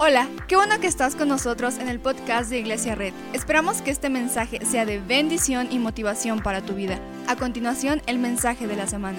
Hola, 0.00 0.28
qué 0.46 0.54
bueno 0.54 0.78
que 0.78 0.86
estás 0.86 1.16
con 1.16 1.26
nosotros 1.26 1.76
en 1.78 1.88
el 1.88 1.98
podcast 1.98 2.50
de 2.50 2.60
Iglesia 2.60 2.94
Red. 2.94 3.12
Esperamos 3.32 3.82
que 3.82 3.90
este 3.90 4.08
mensaje 4.08 4.64
sea 4.64 4.86
de 4.86 5.00
bendición 5.00 5.66
y 5.72 5.80
motivación 5.80 6.40
para 6.40 6.62
tu 6.62 6.74
vida. 6.74 7.00
A 7.26 7.34
continuación, 7.34 8.00
el 8.06 8.20
mensaje 8.20 8.68
de 8.68 8.76
la 8.76 8.86
semana. 8.86 9.18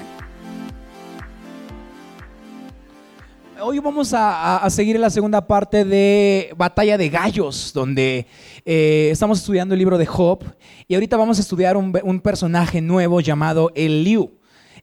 Hoy 3.62 3.79
vamos 3.79 4.13
a, 4.15 4.65
seguir 4.70 4.96
en 4.96 5.02
la 5.02 5.10
segunda 5.10 5.46
parte 5.46 5.84
de 5.84 6.54
Batalla 6.55 6.98
de 6.98 7.09
Gallos, 7.09 7.73
donde 7.73 8.25
eh, 8.64 9.09
estamos 9.11 9.39
estudiando 9.39 9.75
el 9.75 9.80
libro 9.80 9.98
de 9.98 10.05
Job 10.05 10.46
y 10.88 10.93
ahorita 10.93 11.18
vamos 11.18 11.39
a 11.39 11.41
estudiar 11.41 11.75
un, 11.75 12.21
personaje 12.21 12.80
nuevo 12.80 13.20
llamado 13.20 13.70
Eliú. 13.75 14.32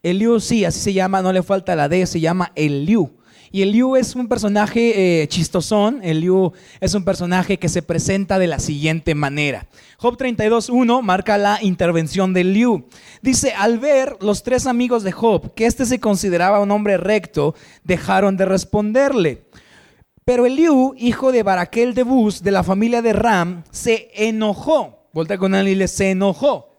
Eliú, 0.02 0.40
sí, 0.40 0.66
así 0.66 0.78
se 0.78 0.92
llama, 0.92 1.22
no 1.22 1.32
le 1.32 1.42
falta 1.42 1.74
la 1.74 1.88
D, 1.88 2.04
se 2.04 2.20
llama 2.20 2.52
Eliú. 2.54 3.15
Y 3.52 3.62
Eliú 3.62 3.96
es 3.96 4.14
un 4.14 4.28
personaje 4.28 5.22
eh, 5.22 5.28
chistosón. 5.28 6.00
Eliú 6.02 6.52
es 6.80 6.94
un 6.94 7.04
personaje 7.04 7.58
que 7.58 7.68
se 7.68 7.82
presenta 7.82 8.38
de 8.38 8.46
la 8.46 8.58
siguiente 8.58 9.14
manera. 9.14 9.66
Job 9.98 10.16
32.1 10.16 11.02
marca 11.02 11.38
la 11.38 11.58
intervención 11.62 12.32
de 12.32 12.42
Eliú. 12.42 12.86
Dice, 13.22 13.52
al 13.52 13.78
ver 13.78 14.16
los 14.20 14.42
tres 14.42 14.66
amigos 14.66 15.02
de 15.02 15.12
Job 15.12 15.54
que 15.54 15.66
éste 15.66 15.86
se 15.86 16.00
consideraba 16.00 16.60
un 16.60 16.70
hombre 16.70 16.96
recto, 16.96 17.54
dejaron 17.84 18.36
de 18.36 18.44
responderle. 18.44 19.46
Pero 20.24 20.44
Eliú, 20.44 20.94
hijo 20.98 21.30
de 21.30 21.44
Baraquel 21.44 21.94
de 21.94 22.02
Bus, 22.02 22.42
de 22.42 22.50
la 22.50 22.64
familia 22.64 23.00
de 23.00 23.12
Ram, 23.12 23.62
se 23.70 24.10
enojó. 24.14 25.06
Volta 25.12 25.38
con 25.38 25.54
él 25.54 25.68
y 25.68 25.74
le 25.74 25.88
se 25.88 26.10
enojó. 26.10 26.76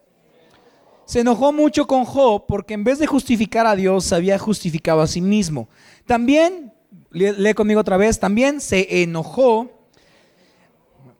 Se 1.06 1.20
enojó 1.20 1.54
mucho 1.54 1.86
con 1.86 2.04
Job 2.04 2.44
porque 2.46 2.74
en 2.74 2.84
vez 2.84 2.98
de 2.98 3.06
justificar 3.06 3.66
a 3.66 3.74
Dios, 3.74 4.04
se 4.04 4.14
había 4.14 4.38
justificado 4.38 5.00
a 5.00 5.06
sí 5.06 5.22
mismo. 5.22 5.70
También, 6.08 6.72
lee 7.10 7.52
conmigo 7.52 7.80
otra 7.82 7.98
vez, 7.98 8.18
también 8.18 8.62
se 8.62 9.02
enojó. 9.02 9.70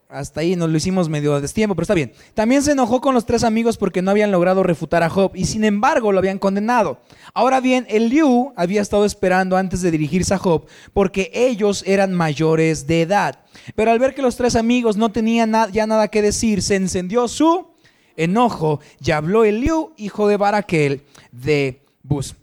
Hasta 0.09 0.41
ahí 0.41 0.57
nos 0.57 0.71
lo 0.71 0.79
hicimos 0.79 1.11
medio 1.11 1.35
a 1.35 1.43
destiempo, 1.43 1.75
pero 1.75 1.83
está 1.83 1.93
bien. 1.93 2.15
También 2.33 2.63
se 2.63 2.73
enojó 2.73 3.03
con 3.03 3.13
los 3.13 3.27
tres 3.27 3.45
amigos 3.45 3.77
porque 3.77 4.01
no 4.01 4.11
habían 4.11 4.33
logrado 4.33 4.63
refutar 4.63 5.03
a 5.03 5.11
Job 5.11 5.33
y 5.35 5.45
sin 5.45 5.65
embargo 5.65 6.11
lo 6.11 6.19
habían 6.21 6.39
condenado. 6.39 7.03
Ahora 7.35 7.61
bien, 7.61 7.85
Eliú 7.91 8.55
había 8.57 8.81
estado 8.81 9.05
esperando 9.05 9.59
antes 9.59 9.83
de 9.83 9.91
dirigirse 9.91 10.33
a 10.33 10.39
Job 10.39 10.65
porque 10.95 11.31
ellos 11.35 11.85
eran 11.87 12.15
mayores 12.15 12.87
de 12.87 13.03
edad. 13.03 13.41
Pero 13.75 13.91
al 13.91 13.99
ver 13.99 14.15
que 14.15 14.23
los 14.23 14.37
tres 14.37 14.57
amigos 14.57 14.97
no 14.97 15.13
tenían 15.13 15.53
ya 15.71 15.87
nada 15.87 16.09
que 16.09 16.23
decir, 16.23 16.63
se 16.63 16.77
encendió 16.77 17.29
su 17.29 17.75
enojo 18.17 18.81
y 19.05 19.11
habló 19.11 19.45
Eliú, 19.45 19.93
hijo 19.99 20.29
de 20.29 20.39
Baraquel 20.39 21.03
de 21.31 21.85
Bus. 22.03 22.35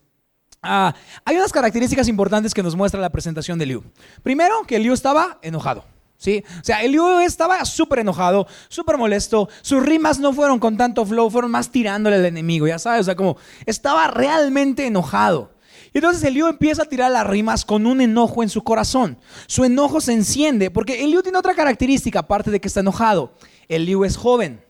Ah, 0.66 0.96
hay 1.24 1.38
unas 1.38 1.52
características 1.52 2.08
importantes 2.08 2.54
que 2.54 2.64
nos 2.64 2.76
muestra 2.76 3.00
la 3.00 3.12
presentación 3.12 3.60
de 3.60 3.68
Liu. 3.68 3.84
Primero, 4.24 4.64
que 4.68 4.80
Liu 4.80 4.94
estaba 4.94 5.40
enojado. 5.42 5.86
¿sí? 6.18 6.44
O 6.60 6.64
sea, 6.64 6.82
Liu 6.84 7.20
estaba 7.20 7.64
súper 7.66 8.00
enojado, 8.00 8.48
súper 8.68 8.98
molesto. 8.98 9.50
Sus 9.62 9.84
rimas 9.84 10.20
no 10.20 10.34
fueron 10.34 10.60
con 10.60 10.78
tanto 10.78 11.06
flow, 11.06 11.30
fueron 11.30 11.52
más 11.52 11.70
tirándole 11.70 12.16
al 12.16 12.26
enemigo, 12.26 12.68
ya 12.68 12.80
sabes. 12.80 13.02
O 13.02 13.04
sea, 13.06 13.16
como 13.16 13.38
estaba 13.66 14.08
realmente 14.08 14.86
enojado. 14.88 15.52
Y 15.94 16.00
entonces 16.00 16.24
Eliú 16.24 16.48
empieza 16.48 16.84
a 16.84 16.86
tirar 16.86 17.12
las 17.12 17.26
rimas 17.26 17.64
con 17.64 17.86
un 17.86 18.02
enojo 18.02 18.44
en 18.44 18.50
su 18.50 18.64
corazón. 18.64 19.18
Su 19.48 19.64
enojo 19.64 20.02
se 20.02 20.14
enciende 20.14 20.70
porque 20.70 21.04
Eliú 21.04 21.22
tiene 21.22 21.38
otra 21.38 21.54
característica, 21.54 22.20
aparte 22.20 22.52
de 22.52 22.60
que 22.60 22.68
está 22.68 22.82
enojado. 22.82 23.34
Eliú 23.70 24.04
es 24.04 24.18
joven. 24.18 24.62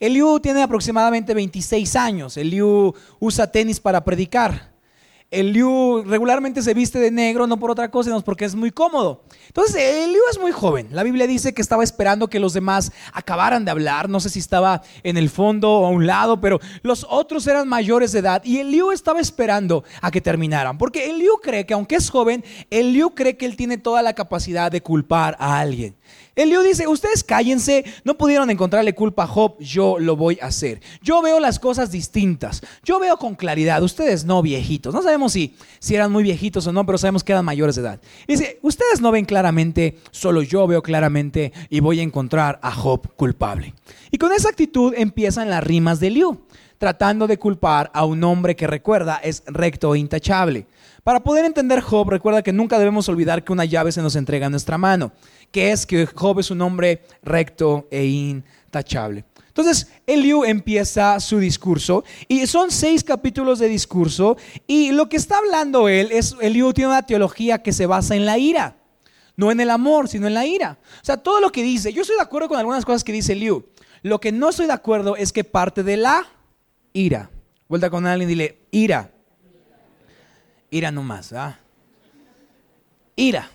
Eliú 0.00 0.40
tiene 0.40 0.62
aproximadamente 0.62 1.32
26 1.32 1.94
años. 1.94 2.36
Eliú 2.36 2.92
usa 3.20 3.52
tenis 3.52 3.78
para 3.78 4.04
predicar. 4.04 4.73
Eliú 5.40 6.02
regularmente 6.06 6.62
se 6.62 6.74
viste 6.74 6.98
de 6.98 7.10
negro, 7.10 7.46
no 7.46 7.58
por 7.58 7.70
otra 7.70 7.90
cosa, 7.90 8.10
sino 8.10 8.20
porque 8.22 8.44
es 8.44 8.54
muy 8.54 8.70
cómodo. 8.70 9.22
Entonces, 9.46 9.76
Eliú 9.76 10.20
es 10.30 10.38
muy 10.38 10.52
joven. 10.52 10.88
La 10.90 11.02
Biblia 11.02 11.26
dice 11.26 11.54
que 11.54 11.62
estaba 11.62 11.84
esperando 11.84 12.28
que 12.28 12.40
los 12.40 12.52
demás 12.52 12.92
acabaran 13.12 13.64
de 13.64 13.70
hablar. 13.70 14.08
No 14.08 14.20
sé 14.20 14.30
si 14.30 14.38
estaba 14.38 14.82
en 15.02 15.16
el 15.16 15.30
fondo 15.30 15.70
o 15.70 15.86
a 15.86 15.90
un 15.90 16.06
lado, 16.06 16.40
pero 16.40 16.60
los 16.82 17.06
otros 17.08 17.46
eran 17.46 17.68
mayores 17.68 18.12
de 18.12 18.20
edad 18.20 18.42
y 18.44 18.58
Eliú 18.58 18.90
estaba 18.90 19.20
esperando 19.20 19.84
a 20.00 20.10
que 20.10 20.20
terminaran. 20.20 20.78
Porque 20.78 21.10
Eliú 21.10 21.38
cree 21.42 21.66
que, 21.66 21.74
aunque 21.74 21.96
es 21.96 22.10
joven, 22.10 22.44
Eliú 22.70 23.14
cree 23.14 23.36
que 23.36 23.46
él 23.46 23.56
tiene 23.56 23.78
toda 23.78 24.02
la 24.02 24.14
capacidad 24.14 24.70
de 24.70 24.82
culpar 24.82 25.36
a 25.38 25.58
alguien. 25.58 25.96
Eliú 26.36 26.62
dice, 26.62 26.88
ustedes 26.88 27.22
cállense, 27.22 27.84
no 28.02 28.18
pudieron 28.18 28.50
encontrarle 28.50 28.92
culpa 28.94 29.22
a 29.22 29.26
Job, 29.28 29.56
yo 29.60 30.00
lo 30.00 30.16
voy 30.16 30.38
a 30.42 30.46
hacer. 30.46 30.80
Yo 31.00 31.22
veo 31.22 31.38
las 31.38 31.60
cosas 31.60 31.92
distintas, 31.92 32.60
yo 32.82 32.98
veo 32.98 33.16
con 33.18 33.36
claridad, 33.36 33.82
ustedes 33.82 34.24
no 34.24 34.42
viejitos, 34.42 34.92
no 34.92 35.02
sabemos 35.02 35.32
si, 35.32 35.54
si 35.78 35.94
eran 35.94 36.10
muy 36.10 36.24
viejitos 36.24 36.66
o 36.66 36.72
no, 36.72 36.84
pero 36.84 36.98
sabemos 36.98 37.22
que 37.22 37.32
eran 37.32 37.44
mayores 37.44 37.76
de 37.76 37.82
edad. 37.82 38.00
dice, 38.26 38.58
ustedes 38.62 39.00
no 39.00 39.12
ven 39.12 39.24
claramente, 39.24 39.98
solo 40.10 40.42
yo 40.42 40.66
veo 40.66 40.82
claramente 40.82 41.52
y 41.70 41.78
voy 41.78 42.00
a 42.00 42.02
encontrar 42.02 42.58
a 42.62 42.72
Job 42.72 43.14
culpable. 43.14 43.74
Y 44.10 44.18
con 44.18 44.32
esa 44.32 44.48
actitud 44.48 44.92
empiezan 44.96 45.50
las 45.50 45.62
rimas 45.62 46.00
de 46.00 46.08
Eliú, 46.08 46.40
tratando 46.78 47.28
de 47.28 47.38
culpar 47.38 47.92
a 47.94 48.04
un 48.04 48.24
hombre 48.24 48.56
que 48.56 48.66
recuerda 48.66 49.20
es 49.22 49.44
recto 49.46 49.94
e 49.94 50.00
intachable. 50.00 50.66
Para 51.04 51.22
poder 51.22 51.44
entender 51.44 51.80
Job, 51.80 52.08
recuerda 52.08 52.42
que 52.42 52.52
nunca 52.52 52.78
debemos 52.78 53.08
olvidar 53.08 53.44
que 53.44 53.52
una 53.52 53.66
llave 53.66 53.92
se 53.92 54.02
nos 54.02 54.16
entrega 54.16 54.46
en 54.46 54.52
nuestra 54.52 54.78
mano 54.78 55.12
que 55.54 55.70
es 55.70 55.86
que 55.86 56.04
Job 56.04 56.40
es 56.40 56.50
un 56.50 56.60
hombre 56.62 57.02
recto 57.22 57.86
e 57.88 58.04
intachable. 58.04 59.24
Entonces, 59.46 59.86
Eliú 60.04 60.42
empieza 60.42 61.20
su 61.20 61.38
discurso 61.38 62.02
y 62.26 62.44
son 62.48 62.72
seis 62.72 63.04
capítulos 63.04 63.60
de 63.60 63.68
discurso 63.68 64.36
y 64.66 64.90
lo 64.90 65.08
que 65.08 65.16
está 65.16 65.38
hablando 65.38 65.88
él 65.88 66.08
es, 66.10 66.34
Eliú 66.40 66.72
tiene 66.72 66.90
una 66.90 67.06
teología 67.06 67.62
que 67.62 67.72
se 67.72 67.86
basa 67.86 68.16
en 68.16 68.26
la 68.26 68.36
ira, 68.36 68.76
no 69.36 69.52
en 69.52 69.60
el 69.60 69.70
amor, 69.70 70.08
sino 70.08 70.26
en 70.26 70.34
la 70.34 70.44
ira. 70.44 70.76
O 71.00 71.04
sea, 71.04 71.18
todo 71.18 71.40
lo 71.40 71.52
que 71.52 71.62
dice, 71.62 71.92
yo 71.92 72.02
estoy 72.02 72.16
de 72.16 72.22
acuerdo 72.22 72.48
con 72.48 72.58
algunas 72.58 72.84
cosas 72.84 73.04
que 73.04 73.12
dice 73.12 73.34
Eliú, 73.34 73.64
lo 74.02 74.20
que 74.20 74.32
no 74.32 74.48
estoy 74.48 74.66
de 74.66 74.72
acuerdo 74.72 75.14
es 75.14 75.32
que 75.32 75.44
parte 75.44 75.84
de 75.84 75.98
la 75.98 76.26
ira. 76.92 77.30
Vuelta 77.68 77.90
con 77.90 78.08
alguien 78.08 78.28
y 78.28 78.32
dile, 78.32 78.58
ira. 78.72 79.13
Ira 80.74 80.90
nomás, 80.90 81.32
¿ah? 81.32 81.56
Ira. 83.14 83.48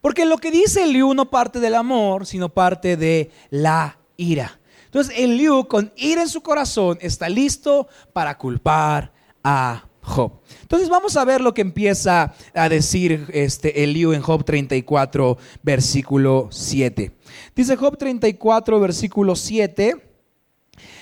Porque 0.00 0.24
lo 0.24 0.38
que 0.38 0.52
dice 0.52 0.84
Eliú 0.84 1.12
no 1.12 1.28
parte 1.28 1.58
del 1.58 1.74
amor, 1.74 2.26
sino 2.26 2.48
parte 2.48 2.96
de 2.96 3.32
la 3.50 3.98
ira. 4.16 4.60
Entonces 4.84 5.18
Eliú 5.18 5.66
con 5.66 5.92
ira 5.96 6.22
en 6.22 6.28
su 6.28 6.42
corazón 6.42 6.96
está 7.00 7.28
listo 7.28 7.88
para 8.12 8.38
culpar 8.38 9.12
a 9.42 9.84
Job. 10.00 10.30
Entonces 10.62 10.88
vamos 10.88 11.16
a 11.16 11.24
ver 11.24 11.40
lo 11.40 11.52
que 11.52 11.62
empieza 11.62 12.32
a 12.54 12.68
decir 12.68 13.26
este 13.32 13.82
Eliú 13.82 14.12
en 14.12 14.22
Job 14.22 14.44
34, 14.44 15.36
versículo 15.60 16.46
7. 16.52 17.10
Dice 17.56 17.74
Job 17.74 17.98
34, 17.98 18.78
versículo 18.78 19.34
7. 19.34 19.96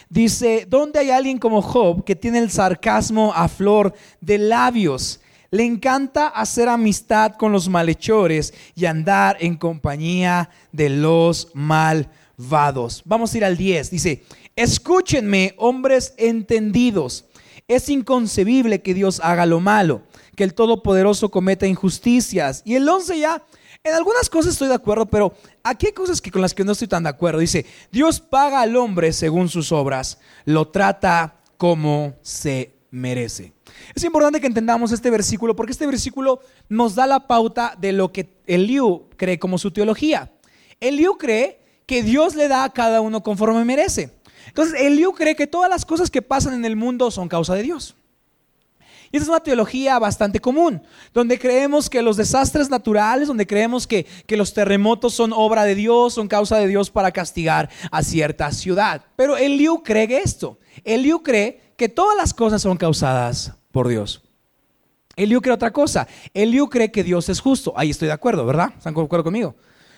Dice, 0.08 0.66
¿dónde 0.66 1.00
hay 1.00 1.10
alguien 1.10 1.36
como 1.36 1.60
Job 1.60 2.04
que 2.04 2.16
tiene 2.16 2.38
el 2.38 2.50
sarcasmo 2.50 3.34
a 3.34 3.48
flor 3.48 3.92
de 4.22 4.38
labios? 4.38 5.20
Le 5.52 5.66
encanta 5.66 6.28
hacer 6.28 6.70
amistad 6.70 7.32
con 7.32 7.52
los 7.52 7.68
malhechores 7.68 8.54
y 8.74 8.86
andar 8.86 9.36
en 9.38 9.58
compañía 9.58 10.48
de 10.72 10.88
los 10.88 11.50
malvados. 11.52 13.02
Vamos 13.04 13.34
a 13.34 13.36
ir 13.36 13.44
al 13.44 13.58
10. 13.58 13.90
Dice, 13.90 14.24
escúchenme, 14.56 15.54
hombres 15.58 16.14
entendidos. 16.16 17.26
Es 17.68 17.90
inconcebible 17.90 18.80
que 18.80 18.94
Dios 18.94 19.20
haga 19.22 19.44
lo 19.44 19.60
malo, 19.60 20.04
que 20.36 20.44
el 20.44 20.54
Todopoderoso 20.54 21.30
cometa 21.30 21.66
injusticias. 21.66 22.62
Y 22.64 22.76
el 22.76 22.88
11 22.88 23.18
ya, 23.18 23.44
en 23.84 23.92
algunas 23.92 24.30
cosas 24.30 24.54
estoy 24.54 24.68
de 24.68 24.74
acuerdo, 24.74 25.04
pero 25.04 25.34
aquí 25.62 25.88
hay 25.88 25.92
cosas 25.92 26.22
que 26.22 26.30
con 26.30 26.40
las 26.40 26.54
que 26.54 26.64
no 26.64 26.72
estoy 26.72 26.88
tan 26.88 27.02
de 27.02 27.10
acuerdo. 27.10 27.40
Dice, 27.40 27.66
Dios 27.90 28.20
paga 28.20 28.62
al 28.62 28.74
hombre 28.74 29.12
según 29.12 29.50
sus 29.50 29.70
obras, 29.70 30.18
lo 30.46 30.68
trata 30.68 31.42
como 31.58 32.14
se 32.22 32.81
merece. 32.92 33.54
Es 33.94 34.04
importante 34.04 34.40
que 34.40 34.46
entendamos 34.46 34.92
este 34.92 35.10
versículo 35.10 35.56
porque 35.56 35.72
este 35.72 35.86
versículo 35.86 36.40
nos 36.68 36.94
da 36.94 37.06
la 37.06 37.26
pauta 37.26 37.74
de 37.80 37.92
lo 37.92 38.12
que 38.12 38.36
Eliú 38.46 39.08
cree 39.16 39.40
como 39.40 39.58
su 39.58 39.72
teología. 39.72 40.30
Eliú 40.78 41.16
cree 41.16 41.58
que 41.86 42.02
Dios 42.02 42.36
le 42.36 42.46
da 42.46 42.64
a 42.64 42.72
cada 42.72 43.00
uno 43.00 43.22
conforme 43.22 43.64
merece. 43.64 44.10
Entonces, 44.46 44.80
Eliú 44.80 45.12
cree 45.12 45.34
que 45.34 45.46
todas 45.46 45.70
las 45.70 45.84
cosas 45.84 46.10
que 46.10 46.20
pasan 46.20 46.54
en 46.54 46.64
el 46.66 46.76
mundo 46.76 47.10
son 47.10 47.28
causa 47.28 47.54
de 47.54 47.62
Dios. 47.62 47.96
Y 49.10 49.16
esa 49.16 49.24
es 49.24 49.28
una 49.28 49.40
teología 49.40 49.98
bastante 49.98 50.40
común, 50.40 50.82
donde 51.12 51.38
creemos 51.38 51.88
que 51.88 52.00
los 52.00 52.16
desastres 52.16 52.70
naturales, 52.70 53.28
donde 53.28 53.46
creemos 53.46 53.86
que, 53.86 54.06
que, 54.26 54.38
los 54.38 54.54
terremotos 54.54 55.12
son 55.12 55.32
obra 55.34 55.64
de 55.64 55.74
Dios, 55.74 56.14
son 56.14 56.28
causa 56.28 56.56
de 56.58 56.66
Dios 56.66 56.90
para 56.90 57.12
castigar 57.12 57.68
a 57.90 58.02
cierta 58.02 58.50
ciudad. 58.52 59.02
Pero 59.16 59.36
Eliú 59.36 59.82
cree 59.82 60.22
esto. 60.22 60.58
Eliú 60.84 61.22
cree 61.22 61.71
que 61.82 61.88
todas 61.88 62.16
las 62.16 62.32
cosas 62.32 62.62
son 62.62 62.76
causadas 62.76 63.54
por 63.72 63.88
Dios. 63.88 64.22
Eliú 65.16 65.40
cree 65.40 65.52
otra 65.52 65.72
cosa. 65.72 66.06
Eliú 66.32 66.70
cree 66.70 66.92
que 66.92 67.02
Dios 67.02 67.28
es 67.28 67.40
justo. 67.40 67.72
Ahí 67.74 67.90
estoy 67.90 68.06
de 68.06 68.14
acuerdo, 68.14 68.46
¿verdad? 68.46 68.72
¿Están 68.78 68.94
de 68.94 69.02
acuerdo 69.02 69.24
conmigo? 69.24 69.56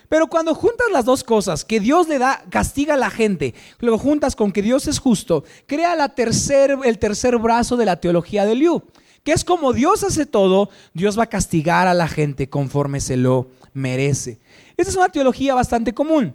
Pero 0.08 0.28
cuando 0.28 0.54
juntas 0.54 0.86
las 0.90 1.04
dos 1.04 1.22
cosas, 1.22 1.62
que 1.62 1.80
Dios 1.80 2.08
le 2.08 2.18
da, 2.18 2.42
castiga 2.48 2.94
a 2.94 2.96
la 2.96 3.10
gente, 3.10 3.54
luego 3.80 3.98
juntas 3.98 4.34
con 4.34 4.50
que 4.50 4.62
Dios 4.62 4.86
es 4.86 4.98
justo, 4.98 5.44
crea 5.66 5.94
la 5.94 6.14
tercer, 6.14 6.74
el 6.86 6.98
tercer 6.98 7.36
brazo 7.36 7.76
de 7.76 7.84
la 7.84 8.00
teología 8.00 8.46
de 8.46 8.52
Eliú, 8.52 8.82
que 9.22 9.32
es 9.32 9.44
como 9.44 9.74
Dios 9.74 10.04
hace 10.04 10.24
todo, 10.24 10.70
Dios 10.94 11.18
va 11.18 11.24
a 11.24 11.28
castigar 11.28 11.86
a 11.86 11.92
la 11.92 12.08
gente 12.08 12.48
conforme 12.48 12.98
se 12.98 13.18
lo 13.18 13.48
merece. 13.74 14.40
Esta 14.78 14.90
es 14.90 14.96
una 14.96 15.10
teología 15.10 15.54
bastante 15.54 15.92
común 15.92 16.34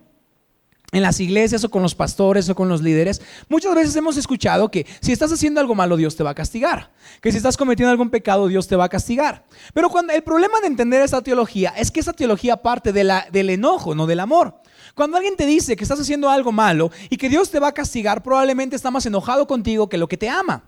en 0.91 1.01
las 1.01 1.19
iglesias 1.19 1.63
o 1.63 1.69
con 1.69 1.81
los 1.81 1.95
pastores 1.95 2.49
o 2.49 2.55
con 2.55 2.69
los 2.69 2.81
líderes, 2.81 3.21
muchas 3.47 3.75
veces 3.75 3.95
hemos 3.95 4.17
escuchado 4.17 4.69
que 4.71 4.85
si 5.01 5.11
estás 5.11 5.31
haciendo 5.31 5.59
algo 5.59 5.75
malo, 5.75 5.97
Dios 5.97 6.15
te 6.15 6.23
va 6.23 6.31
a 6.31 6.35
castigar. 6.35 6.91
Que 7.21 7.31
si 7.31 7.37
estás 7.37 7.57
cometiendo 7.57 7.91
algún 7.91 8.09
pecado, 8.09 8.47
Dios 8.47 8.67
te 8.67 8.75
va 8.75 8.85
a 8.85 8.89
castigar. 8.89 9.45
Pero 9.73 9.89
cuando, 9.89 10.13
el 10.13 10.23
problema 10.23 10.59
de 10.61 10.67
entender 10.67 11.01
esta 11.01 11.21
teología 11.21 11.73
es 11.77 11.91
que 11.91 11.99
esa 11.99 12.13
teología 12.13 12.57
parte 12.57 12.91
de 12.91 13.03
la, 13.03 13.27
del 13.31 13.49
enojo, 13.49 13.93
no 13.95 14.07
del 14.07 14.19
amor. 14.19 14.55
Cuando 14.95 15.17
alguien 15.17 15.35
te 15.35 15.45
dice 15.45 15.75
que 15.75 15.83
estás 15.83 15.99
haciendo 15.99 16.29
algo 16.29 16.51
malo 16.51 16.91
y 17.09 17.17
que 17.17 17.29
Dios 17.29 17.51
te 17.51 17.59
va 17.59 17.69
a 17.69 17.73
castigar, 17.73 18.23
probablemente 18.23 18.75
está 18.75 18.91
más 18.91 19.05
enojado 19.05 19.47
contigo 19.47 19.89
que 19.89 19.97
lo 19.97 20.07
que 20.07 20.17
te 20.17 20.29
ama. 20.29 20.63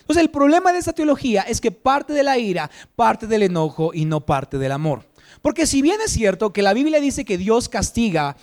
Entonces 0.00 0.22
el 0.22 0.30
problema 0.30 0.72
de 0.72 0.78
esta 0.78 0.92
teología 0.92 1.42
es 1.42 1.60
que 1.60 1.70
parte 1.70 2.12
de 2.12 2.24
la 2.24 2.36
ira, 2.36 2.70
parte 2.96 3.26
del 3.26 3.44
enojo 3.44 3.92
y 3.94 4.04
no 4.04 4.20
parte 4.20 4.58
del 4.58 4.72
amor. 4.72 5.11
Porque 5.42 5.66
si 5.66 5.82
bien 5.82 6.00
es 6.04 6.12
cierto 6.12 6.52
que 6.52 6.62
la 6.62 6.72
Biblia 6.72 7.00
dice 7.00 7.24
que 7.24 7.36
Dios 7.36 7.68
castiga 7.68 8.36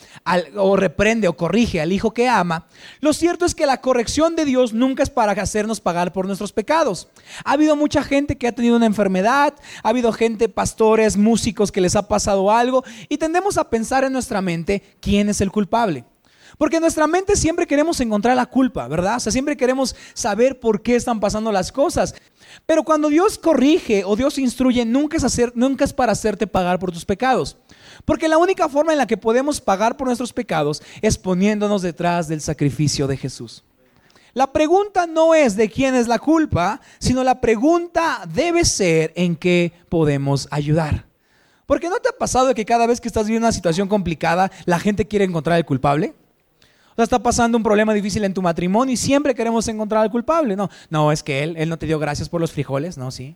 o 0.56 0.76
reprende 0.76 1.30
o 1.30 1.38
corrige 1.38 1.80
al 1.80 1.94
hijo 1.94 2.14
que 2.14 2.28
ama, 2.28 2.68
lo 3.00 3.14
cierto 3.14 3.46
es 3.46 3.56
que 3.56 3.66
la 3.66 3.80
corrección 3.82 4.36
de 4.36 4.46
Dios 4.46 4.74
nunca 4.74 5.02
es 5.02 5.10
para 5.10 5.32
hacernos 5.32 5.80
pagar 5.80 6.12
por 6.12 6.28
nuestros 6.28 6.52
pecados. 6.52 7.08
Ha 7.46 7.54
habido 7.54 7.78
mucha 7.78 8.04
gente 8.04 8.38
que 8.38 8.48
ha 8.48 8.52
tenido 8.52 8.76
una 8.76 8.86
enfermedad, 8.86 9.54
ha 9.82 9.90
habido 9.90 10.12
gente, 10.12 10.50
pastores, 10.50 11.16
músicos 11.16 11.72
que 11.72 11.82
les 11.82 11.96
ha 11.96 12.08
pasado 12.08 12.52
algo 12.52 12.84
y 13.08 13.18
tendemos 13.18 13.58
a 13.58 13.70
pensar 13.70 14.04
en 14.04 14.12
nuestra 14.12 14.42
mente 14.42 14.84
quién 15.00 15.30
es 15.30 15.40
el 15.40 15.52
culpable. 15.52 16.04
Porque 16.58 16.76
en 16.76 16.82
nuestra 16.82 17.08
mente 17.08 17.38
siempre 17.38 17.66
queremos 17.66 18.02
encontrar 18.02 18.36
la 18.36 18.46
culpa, 18.46 18.88
¿verdad? 18.90 19.16
O 19.16 19.20
sea, 19.22 19.32
siempre 19.32 19.56
queremos 19.56 19.96
saber 20.14 20.60
por 20.60 20.82
qué 20.82 20.98
están 20.98 21.22
pasando 21.22 21.54
las 21.54 21.72
cosas. 21.72 22.16
Pero 22.66 22.84
cuando 22.84 23.10
Dios 23.10 23.38
corrige 23.38 24.04
o 24.06 24.16
Dios 24.16 24.38
instruye, 24.38 24.86
nunca 24.86 25.18
es, 25.18 25.94
para 25.94 26.12
hacerte 26.12 26.48
pagar 26.48 26.80
por 26.80 26.92
tus 26.92 27.06
pecados. 27.06 27.58
Porque 28.06 28.28
la 28.28 28.38
única 28.38 28.70
forma 28.70 28.92
en 28.92 28.98
la 28.98 29.08
que 29.08 29.18
podemos 29.18 29.62
pagar 29.62 29.98
por 29.98 30.08
nuestros 30.08 30.34
pecados 30.34 30.82
es 31.02 31.18
poniéndonos 31.18 31.82
detrás 31.82 32.28
del 32.28 32.42
sacrificio 32.42 33.08
de 33.08 33.18
Jesús. 33.18 33.64
La 34.34 34.54
pregunta 34.54 35.08
no 35.08 35.34
es 35.34 35.56
de 35.56 35.70
quién 35.70 35.96
es 35.96 36.08
la 36.08 36.20
culpa, 36.20 36.82
sino 37.00 37.24
la 37.24 37.42
pregunta 37.42 38.22
debe 38.32 38.64
ser 38.64 39.12
en 39.16 39.36
qué 39.36 39.74
podemos 39.90 40.48
ayudar. 40.52 41.06
Porque 41.66 41.90
¿no 41.90 42.00
te 42.00 42.10
ha 42.10 42.18
pasado 42.18 42.54
que 42.54 42.66
cada 42.66 42.88
vez 42.88 43.02
que 43.02 43.08
estás 43.08 43.26
viviendo 43.26 43.48
una 43.48 43.52
situación 43.52 43.88
complicada, 43.88 44.52
la 44.66 44.80
gente 44.80 45.08
quiere 45.08 45.26
encontrar 45.26 45.58
el 45.58 45.66
culpable? 45.66 46.14
Está 47.04 47.20
pasando 47.20 47.58
un 47.58 47.64
problema 47.64 47.94
difícil 47.94 48.24
en 48.24 48.34
tu 48.34 48.42
matrimonio 48.42 48.94
y 48.94 48.98
siempre 48.98 49.36
queremos 49.36 49.68
encontrar 49.68 50.04
al 50.04 50.12
culpable. 50.12 50.56
No, 50.56 50.70
no, 50.90 51.12
es 51.12 51.24
que 51.24 51.44
él, 51.44 51.56
él 51.58 51.70
no 51.70 51.78
te 51.78 51.86
dio 51.86 52.00
gracias 52.00 52.30
por 52.30 52.42
los 52.42 52.52
frijoles, 52.52 52.98
no, 52.98 53.12
sí. 53.12 53.36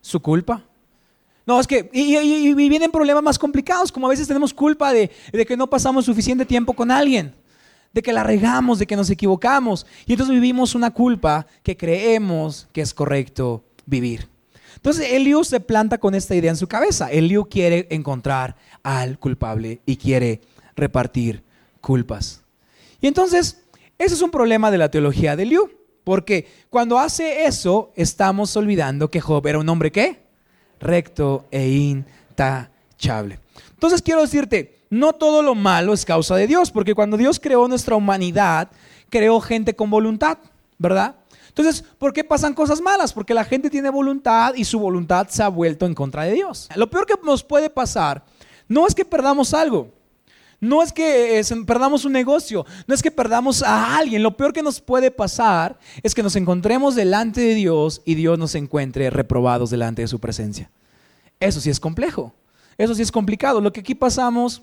Su 0.00 0.20
culpa. 0.20 0.62
No, 1.46 1.60
es 1.60 1.66
que, 1.66 1.90
y, 1.92 2.54
vienen 2.54 2.90
problemas 2.90 3.22
más 3.22 3.38
complicados, 3.38 3.92
como 3.92 4.06
a 4.06 4.10
veces 4.10 4.26
tenemos 4.26 4.54
culpa 4.54 4.92
de, 4.92 5.10
que 5.46 5.56
no 5.56 5.68
pasamos 5.68 6.06
suficiente 6.06 6.46
tiempo 6.46 6.72
con 6.72 6.90
alguien, 6.90 7.34
de 7.92 8.02
que 8.02 8.12
la 8.12 8.22
regamos, 8.22 8.78
de 8.78 8.86
que 8.86 8.96
nos 8.96 9.10
equivocamos. 9.10 9.86
Y 10.06 10.12
entonces 10.12 10.34
vivimos 10.34 10.74
una 10.74 10.90
culpa 10.92 11.46
que 11.62 11.76
creemos 11.76 12.68
que 12.72 12.80
es 12.80 12.94
correcto 12.94 13.62
vivir. 13.84 14.28
Entonces 14.76 15.12
Eliú 15.12 15.44
se 15.44 15.60
planta 15.60 15.98
con 15.98 16.14
esta 16.14 16.34
idea 16.34 16.50
en 16.50 16.56
su 16.56 16.66
cabeza. 16.66 17.10
Eliú 17.10 17.46
quiere 17.48 17.86
encontrar 17.90 18.56
al 18.82 19.18
culpable 19.18 19.80
y 19.86 19.96
quiere 19.96 20.40
repartir 20.74 21.44
culpas. 21.80 22.43
Y 23.04 23.06
entonces, 23.06 23.62
ese 23.98 24.14
es 24.14 24.22
un 24.22 24.30
problema 24.30 24.70
de 24.70 24.78
la 24.78 24.90
teología 24.90 25.36
de 25.36 25.44
Liu, 25.44 25.70
porque 26.04 26.48
cuando 26.70 26.98
hace 26.98 27.44
eso, 27.44 27.92
estamos 27.96 28.56
olvidando 28.56 29.10
que 29.10 29.20
Job 29.20 29.46
era 29.46 29.58
un 29.58 29.68
hombre 29.68 29.92
¿qué? 29.92 30.22
Recto 30.80 31.44
e 31.50 31.68
intachable. 31.68 33.40
Entonces 33.72 34.00
quiero 34.00 34.22
decirte, 34.22 34.86
no 34.88 35.12
todo 35.12 35.42
lo 35.42 35.54
malo 35.54 35.92
es 35.92 36.06
causa 36.06 36.34
de 36.36 36.46
Dios, 36.46 36.70
porque 36.70 36.94
cuando 36.94 37.18
Dios 37.18 37.38
creó 37.38 37.68
nuestra 37.68 37.94
humanidad, 37.94 38.70
creó 39.10 39.38
gente 39.38 39.76
con 39.76 39.90
voluntad, 39.90 40.38
¿verdad? 40.78 41.16
Entonces, 41.48 41.84
¿por 41.98 42.14
qué 42.14 42.24
pasan 42.24 42.54
cosas 42.54 42.80
malas? 42.80 43.12
Porque 43.12 43.34
la 43.34 43.44
gente 43.44 43.68
tiene 43.68 43.90
voluntad 43.90 44.54
y 44.54 44.64
su 44.64 44.78
voluntad 44.78 45.28
se 45.28 45.42
ha 45.42 45.48
vuelto 45.48 45.84
en 45.84 45.92
contra 45.92 46.22
de 46.22 46.32
Dios. 46.32 46.70
Lo 46.74 46.88
peor 46.88 47.04
que 47.04 47.16
nos 47.22 47.44
puede 47.44 47.68
pasar 47.68 48.24
no 48.66 48.86
es 48.86 48.94
que 48.94 49.04
perdamos 49.04 49.52
algo, 49.52 49.90
no 50.60 50.82
es 50.82 50.92
que 50.92 51.42
perdamos 51.66 52.04
un 52.04 52.12
negocio, 52.12 52.64
no 52.86 52.94
es 52.94 53.02
que 53.02 53.10
perdamos 53.10 53.62
a 53.62 53.96
alguien. 53.96 54.22
Lo 54.22 54.36
peor 54.36 54.52
que 54.52 54.62
nos 54.62 54.80
puede 54.80 55.10
pasar 55.10 55.78
es 56.02 56.14
que 56.14 56.22
nos 56.22 56.36
encontremos 56.36 56.94
delante 56.94 57.40
de 57.40 57.54
Dios 57.54 58.02
y 58.04 58.14
Dios 58.14 58.38
nos 58.38 58.54
encuentre 58.54 59.10
reprobados 59.10 59.70
delante 59.70 60.02
de 60.02 60.08
su 60.08 60.18
presencia. 60.20 60.70
Eso 61.40 61.60
sí 61.60 61.70
es 61.70 61.80
complejo, 61.80 62.34
eso 62.78 62.94
sí 62.94 63.02
es 63.02 63.12
complicado. 63.12 63.60
Lo 63.60 63.72
que 63.72 63.80
aquí 63.80 63.94
pasamos, 63.94 64.62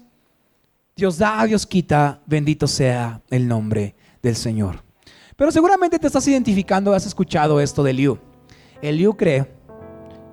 Dios 0.95 1.17
da, 1.17 1.45
Dios 1.45 1.65
quita, 1.65 2.21
bendito 2.25 2.67
sea 2.67 3.21
el 3.29 3.47
nombre 3.47 3.95
del 4.21 4.35
Señor. 4.35 4.83
Pero 5.35 5.51
seguramente 5.51 5.97
te 5.97 6.07
estás 6.07 6.27
identificando, 6.27 6.93
has 6.93 7.05
escuchado 7.05 7.59
esto 7.59 7.83
de 7.83 7.91
Eliú. 7.91 8.19
Eliú 8.81 9.15
cree 9.15 9.47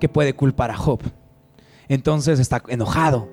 que 0.01 0.09
puede 0.09 0.35
culpar 0.35 0.71
a 0.71 0.77
Job. 0.77 1.01
Entonces 1.89 2.39
está 2.39 2.63
enojado, 2.69 3.29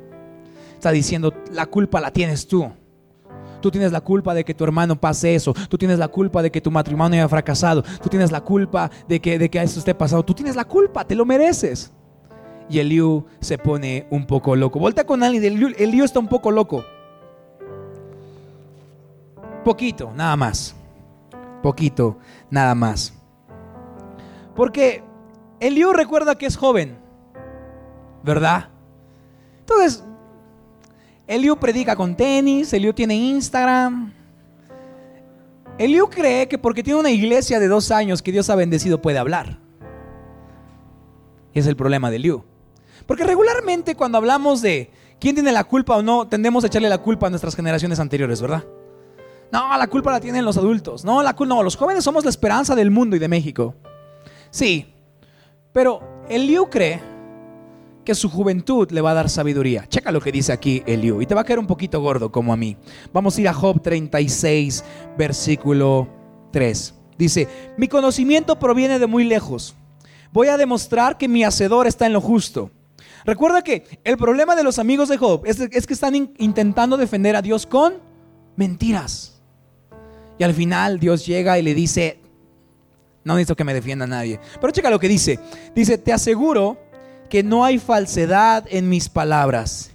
diciendo, 0.92 1.34
la 1.52 1.66
culpa 1.66 2.02
la 2.02 2.12
tienes 2.12 2.48
tú. 2.48 2.72
Tú 3.62 3.72
tienes 3.72 3.92
la 3.92 4.02
culpa 4.02 4.34
de 4.34 4.46
que 4.46 4.54
tu 4.54 4.64
hermano 4.64 4.96
pase 4.96 5.34
eso. 5.34 5.54
Tú 5.70 5.78
tienes 5.78 5.98
la 5.98 6.08
culpa 6.08 6.44
de 6.44 6.52
que 6.52 6.62
tu 6.62 6.70
matrimonio 6.70 7.20
haya 7.20 7.28
fracasado. 7.28 7.82
Tú 7.82 8.10
tienes 8.10 8.32
la 8.32 8.42
culpa 8.42 8.92
de 9.08 9.20
que, 9.20 9.40
de 9.40 9.50
eso 9.54 9.80
esté 9.80 9.96
pasado. 9.96 10.24
Tú 10.24 10.36
tienes 10.36 10.56
la 10.56 10.66
culpa, 10.66 11.04
te 11.04 11.16
lo 11.16 11.26
mereces. 11.26 11.92
Y 12.70 12.80
Eliú 12.80 13.26
se 13.40 13.58
pone 13.58 14.06
un 14.12 14.28
poco 14.28 14.56
loco. 14.56 14.80
Volta 14.80 15.04
con 15.04 15.24
alguien. 15.24 15.44
Eliú, 15.44 15.74
Eliú 15.78 16.06
está 16.06 16.20
un 16.20 16.28
poco 16.28 16.52
loco. 16.52 16.86
Poquito, 19.64 20.12
nada 20.16 20.36
más. 20.36 20.76
Poquito, 21.64 22.20
nada 22.52 22.76
más. 22.76 23.14
Porque 24.56 25.04
Eliú 25.60 25.92
recuerda 25.92 26.38
que 26.38 26.46
es 26.46 26.56
joven. 26.56 27.00
¿Verdad? 28.24 28.70
Entonces, 29.62 30.04
Eliú 31.28 31.58
predica 31.58 31.96
con 31.96 32.16
tenis, 32.16 32.72
Eliú 32.74 32.94
tiene 32.94 33.16
Instagram. 33.16 34.14
Eliú 35.78 36.10
cree 36.10 36.48
que 36.48 36.58
porque 36.58 36.84
tiene 36.84 37.00
una 37.00 37.12
iglesia 37.12 37.60
de 37.60 37.68
dos 37.68 37.92
años 37.92 38.22
que 38.22 38.32
Dios 38.32 38.50
ha 38.50 38.56
bendecido 38.56 39.02
puede 39.02 39.18
hablar. 39.18 39.58
Es 41.54 41.68
el 41.68 41.76
problema 41.76 42.10
de 42.10 42.18
Eliú. 42.18 42.44
Porque 43.08 43.24
regularmente 43.24 43.96
cuando 43.96 44.18
hablamos 44.18 44.62
de 44.62 44.92
quién 45.20 45.36
tiene 45.36 45.52
la 45.52 45.64
culpa 45.64 45.98
o 45.98 46.04
no, 46.04 46.28
tendemos 46.28 46.64
a 46.64 46.68
echarle 46.68 46.90
la 46.90 47.00
culpa 47.00 47.28
a 47.28 47.30
nuestras 47.30 47.56
generaciones 47.56 48.00
anteriores, 48.00 48.42
¿verdad? 48.42 48.64
No, 49.52 49.78
la 49.78 49.88
culpa 49.88 50.12
la 50.12 50.20
tienen 50.20 50.46
los 50.46 50.58
adultos. 50.58 51.04
No, 51.04 51.24
la 51.24 51.36
culpa 51.36 51.56
no, 51.56 51.64
los 51.64 51.76
jóvenes 51.76 52.04
somos 52.04 52.24
la 52.24 52.30
esperanza 52.30 52.76
del 52.76 52.92
mundo 52.92 53.16
y 53.16 53.20
de 53.20 53.28
México. 53.28 53.76
Sí, 54.50 54.94
pero 55.72 56.02
Eliú 56.30 56.70
cree 56.70 57.02
que 58.06 58.16
su 58.16 58.30
juventud 58.30 58.90
le 58.92 59.02
va 59.02 59.12
a 59.12 59.16
dar 59.16 59.30
sabiduría. 59.30 59.86
Checa 59.90 60.12
lo 60.12 60.22
que 60.22 60.32
dice 60.32 60.54
aquí 60.54 60.84
Eliú 60.86 61.22
y 61.22 61.26
te 61.26 61.36
va 61.36 61.42
a 61.42 61.44
caer 61.44 61.60
un 61.60 61.68
poquito 61.68 62.00
gordo 62.00 62.32
como 62.32 62.54
a 62.54 62.58
mí. 62.58 62.78
Vamos 63.12 63.38
a 63.38 63.42
ir 63.42 63.48
a 63.50 63.54
Job 63.54 63.82
36, 63.82 64.86
versículo 65.18 66.08
3. 66.52 66.94
Dice, 67.18 67.48
mi 67.78 67.88
conocimiento 67.88 68.58
proviene 68.58 69.00
de 69.00 69.08
muy 69.08 69.24
lejos. 69.26 69.76
Voy 70.32 70.48
a 70.48 70.58
demostrar 70.58 71.18
que 71.18 71.28
mi 71.28 71.44
hacedor 71.44 71.88
está 71.88 72.06
en 72.06 72.14
lo 72.14 72.22
justo. 72.22 72.72
Recuerda 73.26 73.64
que 73.64 74.00
el 74.04 74.18
problema 74.18 74.56
de 74.56 74.64
los 74.64 74.78
amigos 74.78 75.10
de 75.10 75.18
Job 75.18 75.46
es, 75.46 75.58
que 75.58 75.94
están 75.94 76.16
intentando 76.38 76.96
defender 76.96 77.36
a 77.36 77.42
Dios 77.42 77.66
con 77.66 77.96
mentiras. 78.56 79.42
Y 80.38 80.44
al 80.44 80.54
final 80.54 81.00
Dios 81.00 81.26
llega 81.26 81.58
y 81.58 81.64
le 81.64 81.74
dice, 81.74 82.20
no 83.24 83.34
necesito 83.34 83.56
que 83.56 83.64
me 83.64 83.74
defienda 83.74 84.06
nadie. 84.06 84.40
Pero 84.62 84.72
checa 84.72 84.90
lo 84.90 85.00
que 85.00 85.08
dice. 85.08 85.40
Dice, 85.74 85.98
te 85.98 86.14
aseguro 86.14 86.78
que 87.30 87.44
no 87.44 87.66
hay 87.66 87.80
falsedad 87.80 88.66
en 88.70 88.90
mis 88.90 89.10
palabras. 89.10 89.92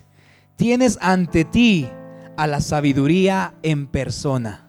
Tienes 0.56 0.98
ante 1.00 1.44
ti 1.44 1.88
a 2.36 2.46
la 2.46 2.60
sabiduría 2.60 3.54
en 3.62 3.86
persona. 3.86 4.66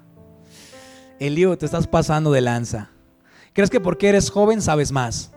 Elío, 1.19 1.57
te 1.57 1.65
estás 1.65 1.87
pasando 1.87 2.31
de 2.31 2.41
lanza. 2.41 2.89
¿Crees 3.53 3.69
que 3.69 3.79
porque 3.79 4.09
eres 4.09 4.29
joven 4.29 4.61
sabes 4.61 4.91
más? 4.91 5.31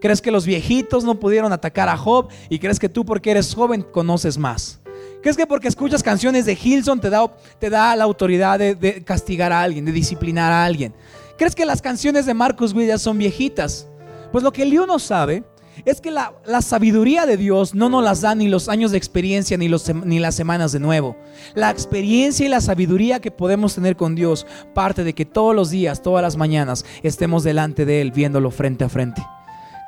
¿Crees 0.00 0.20
que 0.20 0.30
los 0.30 0.46
viejitos 0.46 1.04
no 1.04 1.18
pudieron 1.18 1.52
atacar 1.52 1.88
a 1.88 1.96
Job 1.96 2.28
y 2.48 2.58
crees 2.58 2.78
que 2.78 2.88
tú 2.88 3.04
porque 3.04 3.30
eres 3.30 3.54
joven 3.54 3.82
conoces 3.82 4.38
más? 4.38 4.80
¿Crees 5.22 5.36
que 5.36 5.46
porque 5.46 5.68
escuchas 5.68 6.02
canciones 6.02 6.46
de 6.46 6.56
Hilson 6.60 7.00
te 7.00 7.10
da, 7.10 7.96
la 7.96 8.04
autoridad 8.04 8.58
de, 8.58 9.02
castigar 9.04 9.52
a 9.52 9.62
alguien, 9.62 9.84
de 9.84 9.92
disciplinar 9.92 10.52
a 10.52 10.64
alguien? 10.64 10.94
¿Crees 11.36 11.54
que 11.54 11.66
las 11.66 11.82
canciones 11.82 12.26
de 12.26 12.34
Marcus 12.34 12.72
Williams 12.72 13.02
son 13.02 13.18
viejitas? 13.18 13.88
Pues 14.30 14.44
lo 14.44 14.52
que 14.52 14.62
Elío 14.62 14.86
no 14.86 14.98
sabe 14.98 15.42
es 15.84 16.00
que 16.00 16.10
la, 16.10 16.32
sabiduría 16.60 17.26
de 17.26 17.36
Dios 17.36 17.74
no 17.74 17.88
nos 17.88 18.02
las 18.02 18.20
da 18.20 18.34
ni 18.34 18.48
los 18.48 18.68
años 18.68 18.90
de 18.90 18.98
experiencia 18.98 19.56
ni, 19.56 19.68
los, 19.68 19.94
ni 19.94 20.18
las 20.18 20.34
semanas 20.34 20.72
de 20.72 20.80
nuevo. 20.80 21.16
La 21.54 21.70
experiencia 21.70 22.46
y 22.46 22.48
la 22.48 22.60
sabiduría 22.60 23.20
que 23.20 23.30
podemos 23.30 23.74
tener 23.74 23.96
con 23.96 24.14
Dios 24.14 24.46
parte 24.74 25.04
de 25.04 25.14
que 25.14 25.24
todos 25.24 25.54
los 25.54 25.70
días, 25.70 26.02
todas 26.02 26.22
las 26.22 26.36
mañanas, 26.36 26.84
estemos 27.02 27.44
delante 27.44 27.84
de 27.84 28.00
Él 28.00 28.12
viéndolo 28.12 28.50
frente 28.50 28.84
a 28.84 28.88
frente. 28.88 29.22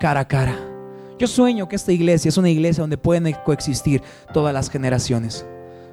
cara 0.00 0.20
a 0.20 0.28
cara. 0.28 0.58
Yo 1.18 1.26
sueño 1.26 1.68
que 1.68 1.76
esta 1.76 1.92
iglesia 1.92 2.30
es 2.30 2.38
una 2.38 2.48
iglesia 2.48 2.82
donde 2.82 2.96
pueden 2.96 3.36
coexistir 3.44 4.02
todas 4.32 4.54
las 4.54 4.70
generaciones. 4.70 5.44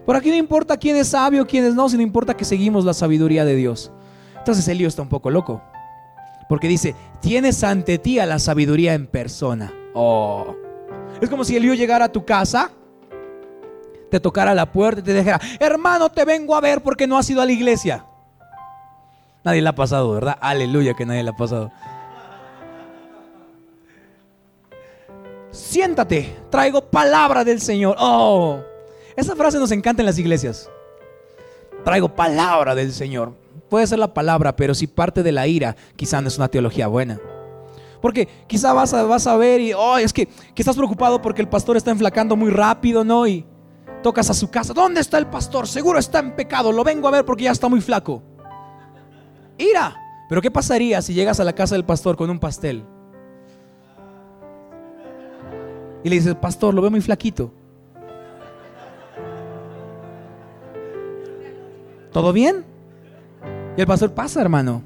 Por 0.05 0.15
aquí 0.15 0.29
no 0.29 0.37
importa 0.37 0.77
quién 0.77 0.95
es 0.95 1.09
sabio, 1.09 1.45
quién 1.45 1.65
es 1.65 1.75
no, 1.75 1.89
sino 1.89 2.01
importa 2.01 2.37
que 2.37 2.45
seguimos 2.45 2.85
la 2.85 2.93
sabiduría 2.93 3.43
de 3.43 3.55
Dios. 3.57 3.91
Entonces 4.37 4.65
Elío 4.69 4.87
está 4.87 5.01
un 5.01 5.09
poco 5.09 5.29
loco. 5.29 5.61
Porque 6.47 6.69
dice, 6.69 6.95
tienes 7.19 7.61
ante 7.65 7.97
ti 7.97 8.19
a 8.19 8.25
la 8.25 8.39
sabiduría 8.39 8.93
en 8.93 9.07
persona. 9.07 9.73
Oh. 9.99 10.55
Es 11.19 11.27
como 11.27 11.43
si 11.43 11.55
Elío 11.55 11.73
llegara 11.73 12.05
a 12.05 12.11
tu 12.11 12.23
casa, 12.23 12.69
te 14.11 14.19
tocara 14.19 14.53
la 14.53 14.71
puerta 14.71 15.01
y 15.01 15.03
te 15.03 15.13
dijera, 15.15 15.41
hermano, 15.59 16.09
te 16.09 16.23
vengo 16.23 16.55
a 16.55 16.61
ver 16.61 16.83
porque 16.83 17.07
no 17.07 17.17
has 17.17 17.27
ido 17.31 17.41
a 17.41 17.45
la 17.47 17.51
iglesia. 17.51 18.05
Nadie 19.43 19.59
le 19.59 19.69
ha 19.69 19.73
pasado, 19.73 20.11
¿verdad? 20.11 20.37
Aleluya 20.39 20.93
que 20.93 21.03
nadie 21.03 21.23
le 21.23 21.31
ha 21.31 21.35
pasado. 21.35 21.71
Siéntate, 25.49 26.35
traigo 26.51 26.81
palabra 26.81 27.43
del 27.43 27.59
Señor. 27.59 27.95
Oh, 27.97 28.59
esa 29.15 29.35
frase 29.35 29.57
nos 29.57 29.71
encanta 29.71 30.03
en 30.03 30.05
las 30.05 30.19
iglesias. 30.19 30.69
Traigo 31.83 32.09
palabra 32.09 32.75
del 32.75 32.93
Señor. 32.93 33.33
Puede 33.67 33.87
ser 33.87 33.97
la 33.97 34.13
palabra, 34.13 34.55
pero 34.55 34.75
si 34.75 34.85
parte 34.85 35.23
de 35.23 35.31
la 35.31 35.47
ira, 35.47 35.75
quizá 35.95 36.21
no 36.21 36.27
es 36.27 36.37
una 36.37 36.49
teología 36.49 36.85
buena. 36.85 37.19
Porque 38.07 38.25
quizá 38.47 38.71
vas 38.71 38.93
a, 38.93 39.03
vas 39.03 39.27
a 39.27 39.35
ver 39.35 39.59
y, 39.59 39.73
oh, 39.73 39.97
es 39.97 40.13
que, 40.13 40.27
que 40.27 40.61
estás 40.61 40.77
preocupado 40.77 41.21
porque 41.21 41.41
el 41.41 41.49
pastor 41.49 41.75
está 41.75 41.91
enflacando 41.91 42.37
muy 42.37 42.49
rápido, 42.49 43.03
¿no? 43.03 43.27
Y 43.27 43.45
tocas 44.01 44.29
a 44.29 44.33
su 44.33 44.49
casa. 44.49 44.71
¿Dónde 44.71 45.01
está 45.01 45.17
el 45.17 45.27
pastor? 45.27 45.67
Seguro 45.67 45.99
está 45.99 46.19
en 46.19 46.33
pecado. 46.33 46.71
Lo 46.71 46.85
vengo 46.85 47.09
a 47.09 47.11
ver 47.11 47.25
porque 47.25 47.43
ya 47.43 47.51
está 47.51 47.67
muy 47.67 47.81
flaco. 47.81 48.23
Ira. 49.57 49.93
Pero 50.29 50.41
¿qué 50.41 50.49
pasaría 50.49 51.01
si 51.01 51.13
llegas 51.13 51.41
a 51.41 51.43
la 51.43 51.51
casa 51.51 51.75
del 51.75 51.83
pastor 51.83 52.15
con 52.15 52.29
un 52.29 52.39
pastel? 52.39 52.85
Y 56.01 56.07
le 56.07 56.15
dices, 56.15 56.33
pastor, 56.35 56.73
lo 56.73 56.81
veo 56.81 56.91
muy 56.91 57.01
flaquito. 57.01 57.51
¿Todo 62.13 62.31
bien? 62.31 62.63
Y 63.75 63.81
el 63.81 63.87
pastor 63.87 64.13
pasa, 64.13 64.39
hermano. 64.39 64.81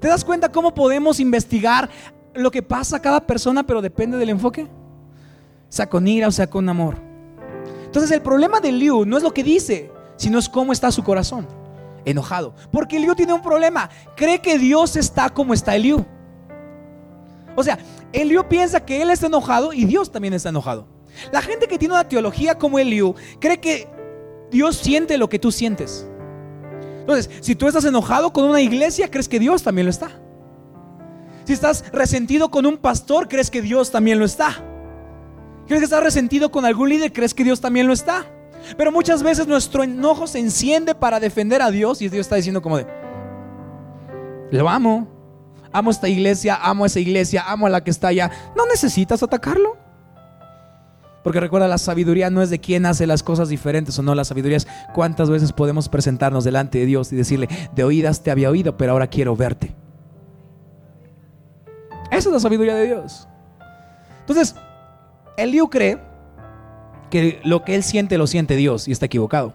¿Te 0.00 0.08
das 0.08 0.24
cuenta 0.24 0.50
cómo 0.50 0.74
podemos 0.74 1.20
investigar 1.20 1.90
lo 2.34 2.50
que 2.50 2.62
pasa 2.62 2.96
a 2.96 3.02
cada 3.02 3.26
persona, 3.26 3.62
pero 3.62 3.82
depende 3.82 4.16
del 4.16 4.30
enfoque? 4.30 4.66
Sea 5.68 5.88
con 5.88 6.08
ira 6.08 6.26
o 6.26 6.32
sea 6.32 6.48
con 6.48 6.68
amor. 6.68 6.96
Entonces 7.84 8.10
el 8.10 8.22
problema 8.22 8.60
de 8.60 8.72
Liu 8.72 9.04
no 9.04 9.16
es 9.16 9.22
lo 9.22 9.32
que 9.32 9.44
dice, 9.44 9.92
sino 10.16 10.38
es 10.38 10.48
cómo 10.48 10.72
está 10.72 10.90
su 10.90 11.04
corazón. 11.04 11.46
Enojado. 12.04 12.54
Porque 12.72 12.98
Liu 12.98 13.14
tiene 13.14 13.34
un 13.34 13.42
problema. 13.42 13.90
Cree 14.16 14.40
que 14.40 14.58
Dios 14.58 14.96
está 14.96 15.28
como 15.28 15.52
está 15.52 15.76
Eliú. 15.76 16.04
O 17.54 17.62
sea, 17.62 17.78
Eliú 18.12 18.48
piensa 18.48 18.84
que 18.84 19.02
él 19.02 19.10
está 19.10 19.26
enojado 19.26 19.72
y 19.74 19.84
Dios 19.84 20.10
también 20.10 20.32
está 20.32 20.48
enojado. 20.48 20.86
La 21.30 21.42
gente 21.42 21.66
que 21.66 21.78
tiene 21.78 21.94
una 21.94 22.08
teología 22.08 22.56
como 22.56 22.78
Eliú 22.78 23.14
cree 23.38 23.60
que 23.60 23.86
Dios 24.50 24.76
siente 24.76 25.18
lo 25.18 25.28
que 25.28 25.38
tú 25.38 25.52
sientes. 25.52 26.06
Entonces, 27.10 27.44
si 27.44 27.56
tú 27.56 27.66
estás 27.66 27.84
enojado 27.84 28.32
con 28.32 28.44
una 28.44 28.60
iglesia, 28.60 29.10
crees 29.10 29.28
que 29.28 29.40
Dios 29.40 29.64
también 29.64 29.86
lo 29.86 29.90
está. 29.90 30.10
Si 31.44 31.52
estás 31.52 31.84
resentido 31.92 32.50
con 32.50 32.66
un 32.66 32.76
pastor, 32.76 33.26
crees 33.26 33.50
que 33.50 33.62
Dios 33.62 33.90
también 33.90 34.20
lo 34.20 34.24
está. 34.24 34.62
¿Crees 35.66 35.80
que 35.80 35.84
estás 35.86 36.04
resentido 36.04 36.52
con 36.52 36.64
algún 36.64 36.88
líder? 36.88 37.12
¿Crees 37.12 37.34
que 37.34 37.42
Dios 37.42 37.60
también 37.60 37.88
lo 37.88 37.92
está? 37.92 38.26
Pero 38.76 38.92
muchas 38.92 39.24
veces 39.24 39.48
nuestro 39.48 39.82
enojo 39.82 40.28
se 40.28 40.38
enciende 40.38 40.94
para 40.94 41.18
defender 41.18 41.62
a 41.62 41.72
Dios 41.72 42.00
y 42.00 42.08
Dios 42.08 42.26
está 42.26 42.36
diciendo 42.36 42.62
como 42.62 42.76
de, 42.76 42.86
lo 44.52 44.68
amo, 44.68 45.08
amo 45.72 45.90
esta 45.90 46.08
iglesia, 46.08 46.60
amo 46.62 46.86
esa 46.86 47.00
iglesia, 47.00 47.42
amo 47.44 47.66
a 47.66 47.70
la 47.70 47.82
que 47.82 47.90
está 47.90 48.08
allá. 48.08 48.30
No 48.56 48.66
necesitas 48.66 49.20
atacarlo. 49.22 49.76
Porque 51.22 51.40
recuerda, 51.40 51.68
la 51.68 51.78
sabiduría 51.78 52.30
no 52.30 52.40
es 52.40 52.50
de 52.50 52.60
quién 52.60 52.86
hace 52.86 53.06
las 53.06 53.22
cosas 53.22 53.48
diferentes 53.48 53.98
o 53.98 54.02
no, 54.02 54.14
la 54.14 54.24
sabiduría 54.24 54.56
es 54.56 54.66
cuántas 54.94 55.28
veces 55.28 55.52
podemos 55.52 55.88
presentarnos 55.88 56.44
delante 56.44 56.78
de 56.78 56.86
Dios 56.86 57.12
y 57.12 57.16
decirle, 57.16 57.48
de 57.74 57.84
oídas 57.84 58.22
te 58.22 58.30
había 58.30 58.50
oído, 58.50 58.76
pero 58.76 58.92
ahora 58.92 59.06
quiero 59.06 59.36
verte. 59.36 59.74
Esa 62.10 62.28
es 62.28 62.32
la 62.32 62.40
sabiduría 62.40 62.74
de 62.74 62.86
Dios. 62.86 63.28
Entonces, 64.20 64.54
Eliú 65.36 65.68
cree 65.68 65.98
que 67.10 67.40
lo 67.44 67.64
que 67.64 67.74
él 67.74 67.82
siente 67.82 68.16
lo 68.16 68.26
siente 68.26 68.56
Dios 68.56 68.88
y 68.88 68.92
está 68.92 69.06
equivocado. 69.06 69.54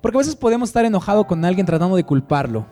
Porque 0.00 0.16
a 0.16 0.20
veces 0.20 0.36
podemos 0.36 0.70
estar 0.70 0.84
enojados 0.84 1.26
con 1.26 1.44
alguien 1.44 1.66
tratando 1.66 1.96
de 1.96 2.04
culparlo. 2.04 2.66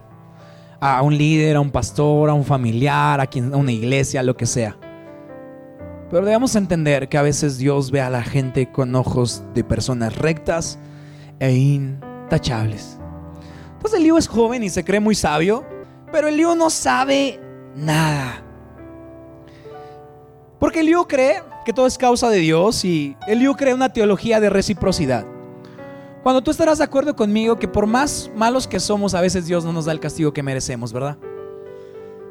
A 0.80 1.02
un 1.02 1.18
líder, 1.18 1.56
a 1.56 1.60
un 1.60 1.70
pastor, 1.70 2.30
a 2.30 2.34
un 2.34 2.44
familiar, 2.44 3.20
a, 3.20 3.26
quien, 3.26 3.52
a 3.52 3.56
una 3.56 3.72
iglesia, 3.72 4.22
lo 4.22 4.36
que 4.36 4.46
sea. 4.46 4.76
Pero 6.10 6.24
debemos 6.24 6.56
entender 6.56 7.08
que 7.08 7.18
a 7.18 7.22
veces 7.22 7.58
Dios 7.58 7.90
ve 7.90 8.00
a 8.00 8.08
la 8.08 8.22
gente 8.22 8.70
con 8.70 8.94
ojos 8.94 9.42
de 9.54 9.62
personas 9.62 10.16
rectas 10.16 10.78
e 11.38 11.52
intachables. 11.52 12.98
Entonces 13.74 14.00
Eliú 14.00 14.16
es 14.16 14.26
joven 14.26 14.62
y 14.62 14.70
se 14.70 14.84
cree 14.84 15.00
muy 15.00 15.14
sabio, 15.14 15.64
pero 16.10 16.28
Eliú 16.28 16.54
no 16.54 16.70
sabe 16.70 17.38
nada. 17.76 18.42
Porque 20.58 20.80
Eliú 20.80 21.06
cree 21.06 21.42
que 21.64 21.72
todo 21.72 21.86
es 21.86 21.98
causa 21.98 22.30
de 22.30 22.38
Dios 22.38 22.84
y 22.84 23.16
Eliú 23.26 23.54
cree 23.54 23.74
una 23.74 23.92
teología 23.92 24.40
de 24.40 24.50
reciprocidad. 24.50 25.26
Cuando 26.22 26.42
tú 26.42 26.50
estarás 26.50 26.78
de 26.78 26.84
acuerdo 26.84 27.14
conmigo 27.14 27.58
que 27.58 27.68
por 27.68 27.86
más 27.86 28.30
malos 28.34 28.66
que 28.66 28.80
somos, 28.80 29.14
a 29.14 29.20
veces 29.20 29.46
Dios 29.46 29.64
no 29.64 29.72
nos 29.72 29.84
da 29.84 29.92
el 29.92 30.00
castigo 30.00 30.32
que 30.32 30.42
merecemos, 30.42 30.92
¿verdad? 30.92 31.18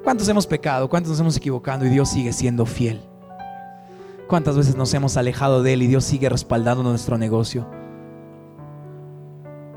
¿Cuántos 0.04 0.28
hemos 0.28 0.48
pecado? 0.48 0.90
¿Cuántos 0.90 1.12
nos 1.12 1.20
hemos 1.20 1.38
equivocado 1.38 1.86
y 1.86 1.90
Dios 1.90 2.10
sigue 2.10 2.34
siendo 2.34 2.66
fiel? 2.66 3.02
¿Cuántas 4.28 4.58
veces 4.58 4.76
nos 4.76 4.94
hemos 4.94 5.16
alejado 5.16 5.64
de 5.64 5.74
Él 5.74 5.84
y 5.84 5.88
Dios 5.88 6.04
sigue 6.04 6.28
respaldando 6.28 6.84
nuestro 6.84 7.18
negocio? 7.18 7.66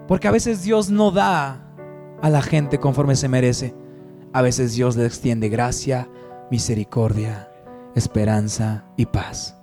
Porque 0.09 0.27
a 0.27 0.33
veces 0.33 0.65
Dios 0.65 0.91
no 0.91 1.13
da 1.13 1.73
a 2.21 2.31
la 2.31 2.43
gente 2.43 2.79
conforme 2.79 3.15
se 3.15 3.29
merece. 3.29 3.75
A 4.33 4.43
veces 4.43 4.75
Dios 4.75 4.97
le 4.97 5.07
extiende 5.07 5.49
gracia, 5.49 6.09
misericordia, 6.51 7.49
esperanza 7.95 8.85
y 8.97 9.07
paz. 9.07 9.57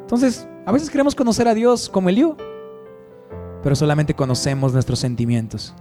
Entonces, 0.00 0.48
a 0.66 0.72
veces 0.72 0.90
queremos 0.90 1.14
conocer 1.14 1.46
a 1.46 1.54
Dios 1.54 1.88
como 1.88 2.08
Eliú, 2.08 2.36
pero 3.62 3.76
solamente 3.76 4.14
conocemos 4.14 4.72
nuestros 4.72 4.98
sentimientos. 4.98 5.74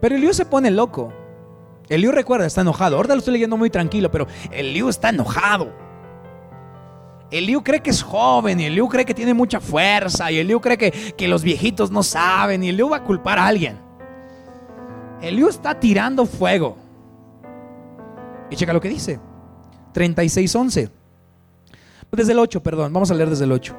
Pero 0.00 0.14
Eliú 0.14 0.32
se 0.32 0.46
pone 0.46 0.70
loco. 0.70 1.12
Eliú 1.88 2.12
recuerda, 2.12 2.46
está 2.46 2.60
enojado. 2.60 2.96
Ahora 2.96 3.14
lo 3.14 3.18
estoy 3.18 3.32
leyendo 3.32 3.56
muy 3.56 3.70
tranquilo, 3.70 4.12
pero 4.12 4.28
Eliú 4.52 4.88
está 4.88 5.08
enojado. 5.08 5.87
Eliú 7.30 7.62
cree 7.62 7.80
que 7.80 7.90
es 7.90 8.02
joven 8.02 8.58
y 8.60 8.64
Eliú 8.64 8.88
cree 8.88 9.04
que 9.04 9.14
tiene 9.14 9.34
mucha 9.34 9.60
fuerza 9.60 10.30
y 10.32 10.38
Eliú 10.38 10.60
cree 10.60 10.78
que, 10.78 10.90
que 10.90 11.28
los 11.28 11.42
viejitos 11.42 11.90
no 11.90 12.02
saben 12.02 12.64
y 12.64 12.70
Eliú 12.70 12.88
va 12.88 12.98
a 12.98 13.04
culpar 13.04 13.38
a 13.38 13.46
alguien. 13.46 13.78
Eliú 15.20 15.48
está 15.48 15.78
tirando 15.78 16.24
fuego. 16.24 16.76
Y 18.50 18.56
checa 18.56 18.72
lo 18.72 18.80
que 18.80 18.88
dice. 18.88 19.20
36.11. 19.92 20.90
Desde 22.12 22.32
el 22.32 22.38
8, 22.38 22.62
perdón. 22.62 22.92
Vamos 22.92 23.10
a 23.10 23.14
leer 23.14 23.28
desde 23.28 23.44
el 23.44 23.52
8. 23.52 23.76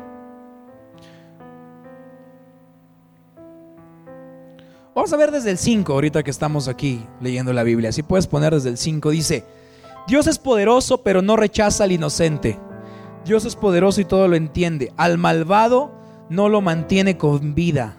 Vamos 4.94 5.14
a 5.14 5.18
ver 5.18 5.32
desde 5.32 5.52
el 5.52 5.58
5, 5.58 5.94
ahorita 5.94 6.24
que 6.24 6.30
estamos 6.30 6.68
aquí 6.68 7.06
leyendo 7.22 7.54
la 7.54 7.64
Biblia. 7.64 7.92
Si 7.92 8.04
puedes 8.04 8.28
poner 8.28 8.54
desde 8.54 8.70
el 8.70 8.78
5, 8.78 9.12
dice, 9.12 9.46
Dios 10.08 10.28
es 10.28 10.38
poderoso, 10.38 11.04
pero 11.04 11.22
no 11.22 11.38
rechaza 11.38 11.86
al 11.86 11.94
inocente. 11.94 12.60
Dios 13.26 13.46
es 13.46 13.56
poderoso 13.56 14.02
y 14.02 14.06
todo 14.06 14.28
lo 14.28 14.36
entiende. 14.36 14.94
Al 14.98 15.18
malvado 15.18 15.92
no 16.30 16.50
lo 16.50 16.62
mantiene 16.62 17.18
con 17.18 17.54
vida. 17.54 17.98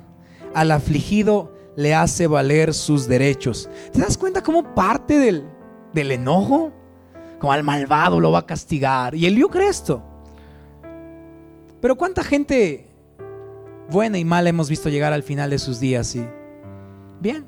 Al 0.54 0.70
afligido 0.70 1.52
le 1.76 1.94
hace 1.94 2.26
valer 2.26 2.74
sus 2.74 3.06
derechos. 3.06 3.68
¿Te 3.92 4.00
das 4.00 4.16
cuenta 4.16 4.42
cómo 4.42 4.74
parte 4.74 5.18
del, 5.18 5.44
del 5.92 6.12
enojo? 6.12 6.72
Como 7.38 7.52
al 7.52 7.62
malvado 7.62 8.20
lo 8.20 8.32
va 8.32 8.40
a 8.40 8.46
castigar. 8.46 9.14
Y 9.14 9.26
Eliú 9.26 9.48
cree 9.48 9.68
esto. 9.68 10.02
Pero 11.80 11.96
cuánta 11.96 12.22
gente 12.22 12.88
buena 13.90 14.18
y 14.18 14.24
mala 14.24 14.50
hemos 14.50 14.68
visto 14.68 14.88
llegar 14.88 15.12
al 15.12 15.22
final 15.22 15.50
de 15.50 15.58
sus 15.58 15.80
días 15.80 16.14
y 16.14 16.26
bien. 17.20 17.46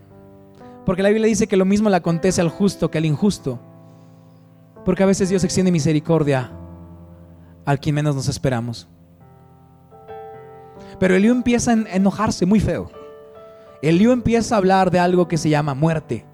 Porque 0.87 1.03
la 1.03 1.11
Biblia 1.11 1.29
dice 1.29 1.47
que 1.47 1.57
lo 1.57 1.65
mismo 1.65 1.91
le 1.91 1.97
acontece 1.97 2.41
al 2.41 2.49
justo 2.49 2.91
que 2.91 2.99
al 2.99 3.05
injusto. 3.05 3.61
Porque 4.85 5.03
a 5.03 5.07
veces 5.07 5.29
Dios 5.29 5.45
extiende 5.45 5.71
misericordia 5.71 6.51
al 7.65 7.81
quien 7.81 7.95
menos 7.95 8.15
nos 8.15 8.29
esperamos. 8.29 8.89
Pero 10.99 11.17
Eliú 11.17 11.33
empieza 11.33 11.73
a 11.73 11.75
enojarse 11.75 12.47
muy 12.47 12.61
feo. 12.61 12.91
Eliú 13.83 14.13
empieza 14.13 14.55
a 14.55 14.59
hablar 14.59 14.91
de 14.91 15.01
algo 15.01 15.27
que 15.27 15.39
se 15.39 15.51
llama 15.51 15.75
muerte. 15.75 16.25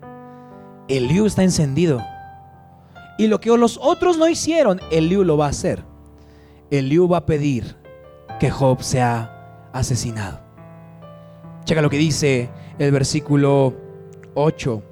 Eliú 0.88 1.26
está 1.26 1.42
encendido. 1.42 2.02
Y 3.18 3.26
lo 3.26 3.40
que 3.40 3.56
los 3.56 3.78
otros 3.82 4.18
no 4.18 4.28
hicieron, 4.28 4.80
Eliú 4.90 5.24
lo 5.24 5.36
va 5.36 5.46
a 5.46 5.50
hacer. 5.50 5.82
Eliú 6.70 7.08
va 7.08 7.18
a 7.18 7.26
pedir 7.26 7.76
que 8.38 8.50
Job 8.50 8.82
sea 8.82 9.70
asesinado. 9.72 10.40
Checa 11.64 11.82
lo 11.82 11.90
que 11.90 11.98
dice 11.98 12.50
el 12.78 12.92
versículo 12.92 13.74
8. 14.34 14.82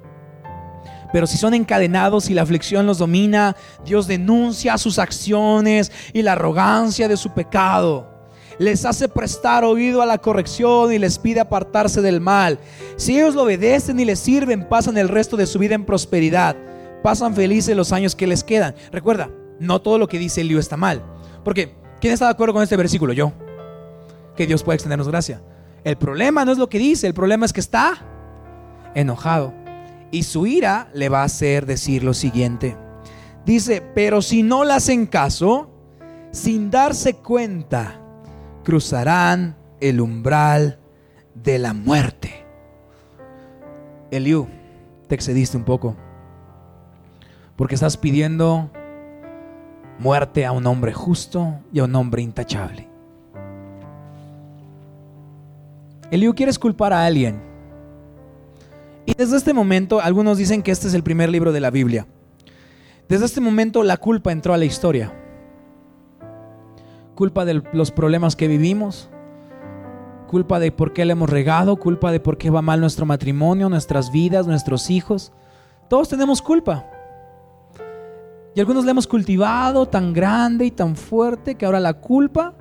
Pero 1.11 1.27
si 1.27 1.37
son 1.37 1.53
encadenados 1.53 2.29
y 2.29 2.33
la 2.33 2.41
aflicción 2.41 2.85
los 2.85 2.97
domina, 2.97 3.55
Dios 3.85 4.07
denuncia 4.07 4.77
sus 4.77 4.99
acciones 4.99 5.91
y 6.13 6.21
la 6.21 6.33
arrogancia 6.33 7.07
de 7.07 7.17
su 7.17 7.31
pecado. 7.31 8.17
Les 8.59 8.85
hace 8.85 9.07
prestar 9.07 9.63
oído 9.63 10.01
a 10.01 10.05
la 10.05 10.17
corrección 10.17 10.91
y 10.91 10.97
les 10.97 11.19
pide 11.19 11.39
apartarse 11.39 12.01
del 12.01 12.19
mal. 12.19 12.59
Si 12.95 13.17
ellos 13.17 13.35
lo 13.35 13.43
obedecen 13.43 13.99
y 13.99 14.05
les 14.05 14.19
sirven, 14.19 14.67
pasan 14.67 14.97
el 14.97 15.09
resto 15.09 15.37
de 15.37 15.45
su 15.45 15.59
vida 15.59 15.75
en 15.75 15.85
prosperidad. 15.85 16.55
Pasan 17.03 17.35
felices 17.35 17.77
los 17.77 17.93
años 17.93 18.15
que 18.15 18.25
les 18.25 18.43
quedan. 18.43 18.73
Recuerda, 18.91 19.29
no 19.59 19.79
todo 19.81 19.99
lo 19.99 20.07
que 20.07 20.17
dice 20.17 20.41
Elío 20.41 20.59
está 20.59 20.75
mal. 20.75 21.03
Porque, 21.43 21.75
¿quién 22.01 22.13
está 22.13 22.25
de 22.25 22.31
acuerdo 22.31 22.53
con 22.53 22.63
este 22.63 22.75
versículo? 22.75 23.13
Yo. 23.13 23.31
Que 24.35 24.47
Dios 24.47 24.63
puede 24.63 24.75
extendernos 24.75 25.07
gracia. 25.07 25.41
El 25.83 25.97
problema 25.97 26.43
no 26.43 26.51
es 26.51 26.57
lo 26.57 26.67
que 26.67 26.79
dice, 26.79 27.07
el 27.07 27.13
problema 27.13 27.45
es 27.45 27.53
que 27.53 27.59
está 27.59 27.93
enojado. 28.95 29.53
Y 30.11 30.23
su 30.23 30.47
ira 30.47 30.89
le 30.93 31.09
va 31.09 31.21
a 31.21 31.25
hacer 31.25 31.65
decir 31.65 32.03
lo 32.03 32.13
siguiente. 32.13 32.77
Dice, 33.45 33.81
pero 33.95 34.21
si 34.21 34.43
no 34.43 34.63
le 34.63 34.73
hacen 34.73 35.05
caso, 35.05 35.69
sin 36.31 36.69
darse 36.69 37.15
cuenta, 37.15 38.01
cruzarán 38.63 39.55
el 39.79 40.01
umbral 40.01 40.79
de 41.33 41.59
la 41.59 41.73
muerte. 41.73 42.45
Eliú, 44.11 44.47
te 45.07 45.15
excediste 45.15 45.57
un 45.57 45.63
poco. 45.63 45.95
Porque 47.55 47.75
estás 47.75 47.97
pidiendo 47.97 48.69
muerte 49.99 50.45
a 50.45 50.51
un 50.51 50.65
hombre 50.67 50.93
justo 50.93 51.59
y 51.71 51.79
a 51.79 51.85
un 51.85 51.95
hombre 51.95 52.21
intachable. 52.21 52.87
Eliú, 56.11 56.33
quieres 56.35 56.59
culpar 56.59 56.93
a 56.93 57.05
alguien. 57.05 57.46
Y 59.07 59.13
desde 59.13 59.37
este 59.37 59.53
momento, 59.53 60.01
algunos 60.01 60.37
dicen 60.37 60.61
que 60.61 60.69
este 60.69 60.89
es 60.89 60.93
el 60.93 61.01
primer 61.01 61.29
libro 61.29 61.53
de 61.53 61.61
la 61.61 61.71
Biblia. 61.71 62.05
Desde 63.07 63.25
este 63.25 63.39
momento 63.39 63.81
la 63.83 63.95
culpa 63.95 64.33
entró 64.33 64.53
a 64.53 64.57
la 64.57 64.65
historia. 64.65 65.13
Culpa 67.15 67.45
de 67.45 67.63
los 67.71 67.89
problemas 67.89 68.35
que 68.35 68.49
vivimos, 68.49 69.09
culpa 70.27 70.59
de 70.59 70.73
por 70.73 70.91
qué 70.91 71.05
le 71.05 71.13
hemos 71.13 71.29
regado, 71.29 71.77
culpa 71.77 72.11
de 72.11 72.19
por 72.19 72.37
qué 72.37 72.49
va 72.49 72.61
mal 72.61 72.81
nuestro 72.81 73.05
matrimonio, 73.05 73.69
nuestras 73.69 74.11
vidas, 74.11 74.45
nuestros 74.45 74.89
hijos. 74.89 75.31
Todos 75.89 76.09
tenemos 76.09 76.41
culpa. 76.41 76.85
Y 78.55 78.59
algunos 78.59 78.83
le 78.83 78.91
hemos 78.91 79.07
cultivado 79.07 79.85
tan 79.85 80.11
grande 80.11 80.65
y 80.65 80.71
tan 80.71 80.97
fuerte 80.97 81.55
que 81.55 81.65
ahora 81.65 81.79
la 81.79 81.93
culpa 81.93 82.55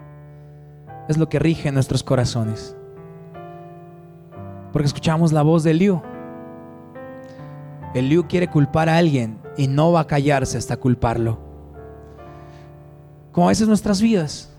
es 1.09 1.19
lo 1.19 1.29
que 1.29 1.41
rige 1.41 1.73
nuestros 1.73 2.05
corazones 2.05 2.77
porque 4.77 4.89
escuchamos 4.89 5.33
la 5.33 5.41
voz 5.41 5.65
de 5.65 5.73
Eliú. 7.97 8.21
Eliú 8.21 8.29
quiere 8.29 8.49
culpar 8.49 8.89
a 8.89 8.97
alguien 8.97 9.39
y 9.57 9.67
no 9.69 9.93
va 9.93 10.01
a 10.01 10.07
callarse 10.07 10.59
hasta 10.59 10.77
culparlo. 10.77 11.39
Como 13.33 13.47
a 13.47 13.51
veces 13.51 13.69
nuestras 13.69 14.01
vidas, 14.01 14.51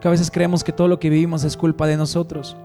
que 0.00 0.08
a 0.08 0.10
veces 0.10 0.30
creemos 0.30 0.62
que 0.62 0.72
todo 0.72 0.88
lo 0.88 0.98
que 0.98 1.10
vivimos 1.10 1.44
es 1.44 1.56
culpa 1.56 1.86
de 1.86 1.96
nosotros. 1.96 2.56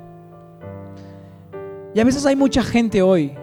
Y 1.93 1.99
a 1.99 2.03
veces 2.03 2.25
hay 2.25 2.35
mucha 2.35 2.61
gente 2.61 3.01
hoy 3.01 3.33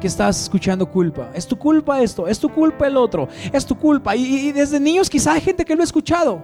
que 0.00 0.06
estás 0.06 0.42
escuchando 0.42 0.90
culpa. 0.90 1.30
Es 1.34 1.46
tu 1.46 1.58
culpa 1.58 2.00
esto, 2.00 2.26
es 2.26 2.38
tu 2.38 2.48
culpa 2.48 2.86
el 2.86 2.96
otro, 2.96 3.28
es 3.52 3.66
tu 3.66 3.76
culpa. 3.76 4.16
Y, 4.16 4.48
y 4.48 4.52
desde 4.52 4.80
niños 4.80 5.10
quizá 5.10 5.34
hay 5.34 5.40
gente 5.40 5.64
que 5.64 5.74
lo 5.74 5.82
ha 5.82 5.84
escuchado. 5.84 6.42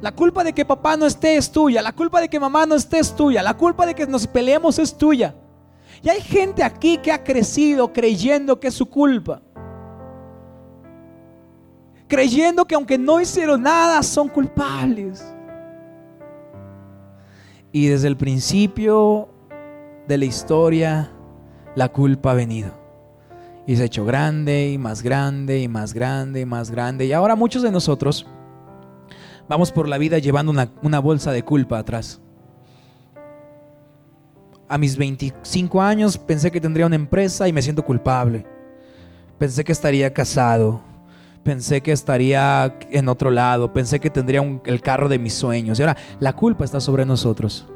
La 0.00 0.12
culpa 0.12 0.44
de 0.44 0.52
que 0.52 0.64
papá 0.64 0.96
no 0.96 1.06
esté 1.06 1.36
es 1.36 1.50
tuya. 1.50 1.82
La 1.82 1.92
culpa 1.92 2.20
de 2.20 2.28
que 2.28 2.38
mamá 2.38 2.66
no 2.66 2.76
esté 2.76 2.98
es 2.98 3.14
tuya. 3.14 3.42
La 3.42 3.54
culpa 3.54 3.84
de 3.84 3.94
que 3.94 4.06
nos 4.06 4.26
peleemos 4.26 4.78
es 4.78 4.96
tuya. 4.96 5.34
Y 6.02 6.08
hay 6.08 6.20
gente 6.20 6.62
aquí 6.62 6.98
que 6.98 7.12
ha 7.12 7.24
crecido 7.24 7.92
creyendo 7.92 8.58
que 8.60 8.68
es 8.68 8.74
su 8.74 8.86
culpa. 8.86 9.42
Creyendo 12.06 12.64
que 12.64 12.74
aunque 12.74 12.98
no 12.98 13.20
hicieron 13.20 13.62
nada, 13.62 14.02
son 14.02 14.28
culpables. 14.28 15.24
Y 17.72 17.88
desde 17.88 18.08
el 18.08 18.16
principio 18.16 19.28
de 20.06 20.18
la 20.18 20.24
historia, 20.24 21.12
la 21.74 21.88
culpa 21.88 22.30
ha 22.30 22.34
venido. 22.34 22.70
Y 23.66 23.76
se 23.76 23.82
ha 23.82 23.86
hecho 23.86 24.06
grande 24.06 24.70
y 24.70 24.78
más 24.78 25.02
grande 25.02 25.60
y 25.60 25.68
más 25.68 25.92
grande 25.92 26.40
y 26.40 26.46
más 26.46 26.70
grande. 26.70 27.04
Y 27.04 27.12
ahora 27.12 27.36
muchos 27.36 27.62
de 27.62 27.70
nosotros 27.70 28.26
Vamos 29.48 29.72
por 29.72 29.88
la 29.88 29.96
vida 29.96 30.18
llevando 30.18 30.52
una, 30.82 30.98
bolsa 31.00 31.32
de 31.32 31.42
culpa 31.42 31.78
atrás. 31.78 32.20
A 34.68 34.76
mis 34.76 34.98
25 34.98 35.80
años 35.80 36.18
pensé 36.18 36.50
que 36.50 36.60
tendría 36.60 36.86
una 36.86 36.96
empresa 36.96 37.48
y 37.48 37.52
me 37.52 37.62
siento 37.62 37.82
culpable. 37.82 38.44
Pensé 39.38 39.64
que 39.64 39.72
estaría 39.72 40.12
casado. 40.12 40.82
Pensé 41.42 41.80
que 41.80 41.92
estaría 41.92 42.76
en 42.90 43.08
otro 43.08 43.30
lado. 43.30 43.72
Pensé 43.72 43.98
que 43.98 44.10
tendría 44.10 44.42
el 44.66 44.80
carro 44.82 45.08
de 45.08 45.18
mis 45.18 45.32
sueños. 45.32 45.78
Y 45.78 45.82
ahora 45.82 45.96
la 46.20 46.34
culpa 46.34 46.66
está 46.66 46.80
sobre 46.80 47.06
nosotros. 47.06 47.66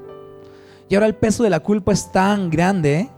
Y 0.90 0.94
ahora 0.94 1.06
el 1.06 1.14
peso 1.14 1.42
de 1.42 1.48
la 1.48 1.60
culpa 1.60 1.92
es 1.92 2.12
tan 2.12 2.50
grande 2.50 3.08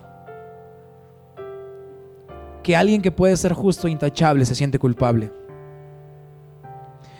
que 2.63 2.77
alguien 2.77 3.03
que 3.03 3.11
puede 3.11 3.37
ser 3.37 3.53
justo 3.55 3.89
e 3.89 3.91
intachable 3.91 4.45
se 4.45 4.55
siente 4.55 4.79
culpable. 4.79 5.33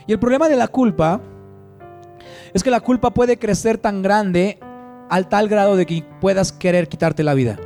Y 0.07 0.13
el 0.13 0.21
problema 0.21 0.49
de 0.49 0.55
la 0.55 0.69
culpa 0.69 1.21
es 2.53 2.63
que 2.63 2.71
la 2.71 2.81
culpa 2.81 3.11
puede 3.11 3.39
crecer 3.39 3.79
tan 3.79 4.03
grande 4.03 4.61
al 5.09 5.29
tal 5.29 5.49
grado 5.49 5.77
de 5.77 5.87
que 5.87 6.05
puedas 6.21 6.53
querer 6.53 6.89
quitarte 6.89 7.23
la 7.23 7.35
vida. 7.35 7.59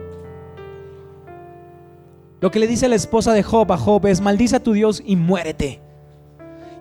Lo 2.41 2.51
que 2.51 2.59
le 2.59 2.67
dice 2.67 2.89
la 2.89 2.95
esposa 2.95 3.33
de 3.33 3.43
Job 3.43 3.73
a 3.73 3.77
Job 3.77 4.07
es, 4.07 4.21
maldice 4.21 4.57
a 4.57 4.63
tu 4.63 4.73
Dios 4.73 5.03
y 5.05 5.17
muérete. 5.17 5.81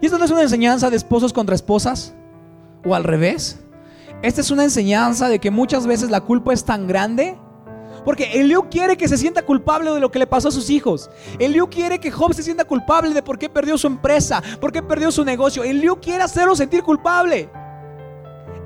¿Y 0.01 0.05
esto 0.05 0.19
no 0.19 0.25
es 0.25 0.31
una 0.31 0.43
enseñanza 0.43 0.89
de 0.89 0.97
esposos 0.97 1.33
contra 1.33 1.55
esposas? 1.55 2.13
¿O 2.85 2.93
al 2.93 3.03
revés? 3.03 3.59
Esta 4.21 4.41
es 4.41 4.51
una 4.51 4.63
enseñanza 4.63 5.29
de 5.29 5.39
que 5.39 5.49
muchas 5.49 5.87
veces 5.87 6.11
la 6.11 6.21
culpa 6.21 6.53
es 6.53 6.63
tan 6.63 6.87
grande 6.87 7.37
porque 8.07 8.39
Eliú 8.39 8.69
quiere 8.69 8.95
que 8.95 9.09
se 9.09 9.17
sienta 9.17 9.41
culpable 9.41 9.91
de 9.91 9.99
lo 9.99 10.09
que 10.09 10.19
le 10.19 10.27
pasó 10.27 10.47
a 10.47 10.51
sus 10.51 10.69
hijos. 10.69 11.09
Eliú 11.39 11.69
quiere 11.69 11.99
que 11.99 12.09
Job 12.09 12.33
se 12.33 12.41
sienta 12.41 12.63
culpable 12.63 13.13
de 13.13 13.21
por 13.21 13.37
qué 13.37 13.49
perdió 13.49 13.77
su 13.77 13.87
empresa, 13.87 14.41
por 14.61 14.71
qué 14.71 14.81
perdió 14.81 15.11
su 15.11 15.25
negocio. 15.25 15.61
Eliú 15.61 15.99
quiere 15.99 16.23
hacerlo 16.23 16.55
sentir 16.55 16.83
culpable. 16.83 17.49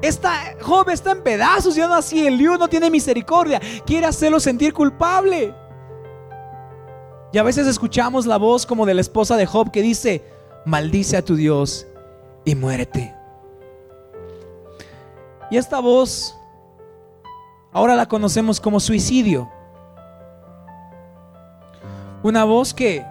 Esta 0.02 0.56
Job 0.62 0.90
está 0.90 1.12
en 1.12 1.24
pedazos 1.24 1.78
y 1.78 1.82
así 1.82 2.26
Eliú 2.26 2.58
no 2.58 2.68
tiene 2.68 2.90
misericordia. 2.90 3.62
Quiere 3.86 4.08
hacerlo 4.08 4.40
sentir 4.40 4.74
culpable. 4.74 5.54
Y 7.34 7.38
a 7.38 7.44
veces 7.44 7.68
escuchamos 7.68 8.26
la 8.26 8.38
voz 8.38 8.66
como 8.66 8.86
de 8.86 8.94
la 8.94 9.02
esposa 9.02 9.38
de 9.38 9.46
Job 9.46 9.72
que 9.72 9.82
dice, 9.82 10.24
maldice 10.66 11.18
a 11.18 11.22
tu 11.24 11.36
Dios 11.36 11.88
y 12.44 12.56
muérete. 12.56 13.16
Y 15.50 15.58
esta 15.58 15.80
voz 15.80 16.36
Ahora 17.74 17.96
la 17.96 18.06
conocemos 18.06 18.60
como 18.60 18.80
suicidio. 18.80 19.50
Una 22.22 22.44
voz 22.44 22.74
que, 22.74 23.06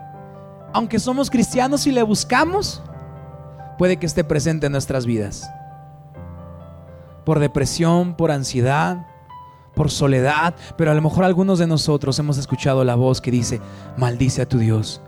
aunque 0.72 0.98
somos 0.98 1.30
cristianos 1.30 1.86
y 1.86 1.92
le 1.92 2.02
buscamos, 2.02 2.82
puede 3.78 3.96
que 3.96 4.06
esté 4.06 4.22
presente 4.22 4.66
en 4.66 4.72
nuestras 4.72 5.06
vidas. 5.06 5.50
Por 7.24 7.38
depresión, 7.38 8.16
por 8.16 8.30
ansiedad, 8.30 9.06
por 9.74 9.90
soledad, 9.90 10.54
pero 10.76 10.90
a 10.90 10.94
lo 10.94 11.02
mejor 11.02 11.24
algunos 11.24 11.58
de 11.58 11.66
nosotros 11.66 12.18
hemos 12.18 12.38
escuchado 12.38 12.84
la 12.84 12.94
voz 12.94 13.20
que 13.20 13.30
dice, 13.30 13.60
maldice 13.96 14.42
a 14.42 14.48
tu 14.48 14.58
Dios 14.58 15.00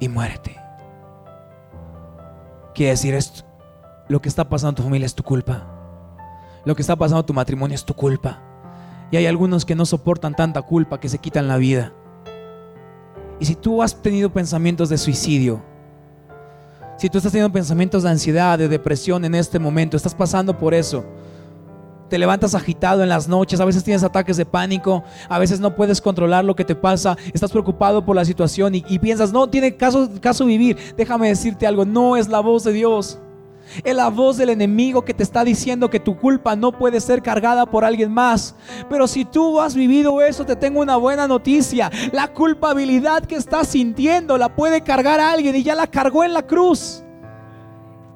y 0.00 0.08
muérete. 0.08 0.56
Quiere 2.74 2.90
decir 2.90 3.14
esto, 3.14 3.44
lo 4.08 4.20
que 4.20 4.28
está 4.28 4.48
pasando 4.48 4.70
en 4.70 4.74
tu 4.76 4.82
familia 4.82 5.06
es 5.06 5.14
tu 5.14 5.22
culpa. 5.22 5.66
Lo 6.64 6.74
que 6.74 6.82
está 6.82 6.96
pasando 6.96 7.20
en 7.20 7.26
tu 7.26 7.34
matrimonio 7.34 7.74
es 7.74 7.84
tu 7.84 7.94
culpa. 7.94 8.40
Y 9.10 9.16
hay 9.16 9.26
algunos 9.26 9.64
que 9.64 9.74
no 9.74 9.86
soportan 9.86 10.34
tanta 10.34 10.62
culpa 10.62 11.00
que 11.00 11.08
se 11.08 11.18
quitan 11.18 11.48
la 11.48 11.56
vida. 11.56 11.92
Y 13.40 13.46
si 13.46 13.54
tú 13.54 13.82
has 13.82 14.02
tenido 14.02 14.30
pensamientos 14.30 14.88
de 14.88 14.98
suicidio, 14.98 15.62
si 16.98 17.08
tú 17.08 17.18
estás 17.18 17.32
teniendo 17.32 17.52
pensamientos 17.52 18.02
de 18.02 18.10
ansiedad, 18.10 18.58
de 18.58 18.68
depresión 18.68 19.24
en 19.24 19.34
este 19.34 19.58
momento, 19.58 19.96
estás 19.96 20.14
pasando 20.14 20.58
por 20.58 20.74
eso, 20.74 21.04
te 22.08 22.18
levantas 22.18 22.54
agitado 22.54 23.02
en 23.02 23.08
las 23.08 23.28
noches, 23.28 23.60
a 23.60 23.64
veces 23.64 23.84
tienes 23.84 24.02
ataques 24.02 24.36
de 24.36 24.46
pánico, 24.46 25.04
a 25.28 25.38
veces 25.38 25.60
no 25.60 25.74
puedes 25.74 26.00
controlar 26.00 26.44
lo 26.44 26.56
que 26.56 26.64
te 26.64 26.74
pasa, 26.74 27.16
estás 27.32 27.50
preocupado 27.50 28.04
por 28.04 28.16
la 28.16 28.24
situación 28.24 28.74
y, 28.74 28.98
piensas, 28.98 29.32
no 29.32 29.48
tiene 29.48 29.76
caso, 29.76 30.08
caso 30.20 30.44
vivir. 30.46 30.76
Déjame 30.96 31.28
decirte 31.28 31.66
algo, 31.66 31.84
no 31.84 32.16
es 32.16 32.28
la 32.28 32.40
voz 32.40 32.64
de 32.64 32.72
Dios. 32.72 33.18
Es 33.84 33.94
la 33.94 34.08
voz 34.08 34.38
del 34.38 34.48
enemigo 34.48 35.04
que 35.04 35.14
te 35.14 35.22
está 35.22 35.44
diciendo 35.44 35.90
que 35.90 36.00
tu 36.00 36.16
culpa 36.16 36.56
no 36.56 36.72
puede 36.72 37.00
ser 37.00 37.22
cargada 37.22 37.66
por 37.66 37.84
alguien 37.84 38.12
más. 38.12 38.54
Pero 38.88 39.06
si 39.06 39.24
tú 39.24 39.60
has 39.60 39.74
vivido 39.74 40.22
eso, 40.22 40.44
te 40.44 40.56
tengo 40.56 40.80
una 40.80 40.96
buena 40.96 41.28
noticia. 41.28 41.90
La 42.12 42.28
culpabilidad 42.28 43.24
que 43.24 43.36
estás 43.36 43.68
sintiendo 43.68 44.38
la 44.38 44.54
puede 44.54 44.80
cargar 44.80 45.20
alguien 45.20 45.54
y 45.54 45.62
ya 45.62 45.74
la 45.74 45.86
cargó 45.86 46.24
en 46.24 46.32
la 46.32 46.46
cruz. 46.46 47.04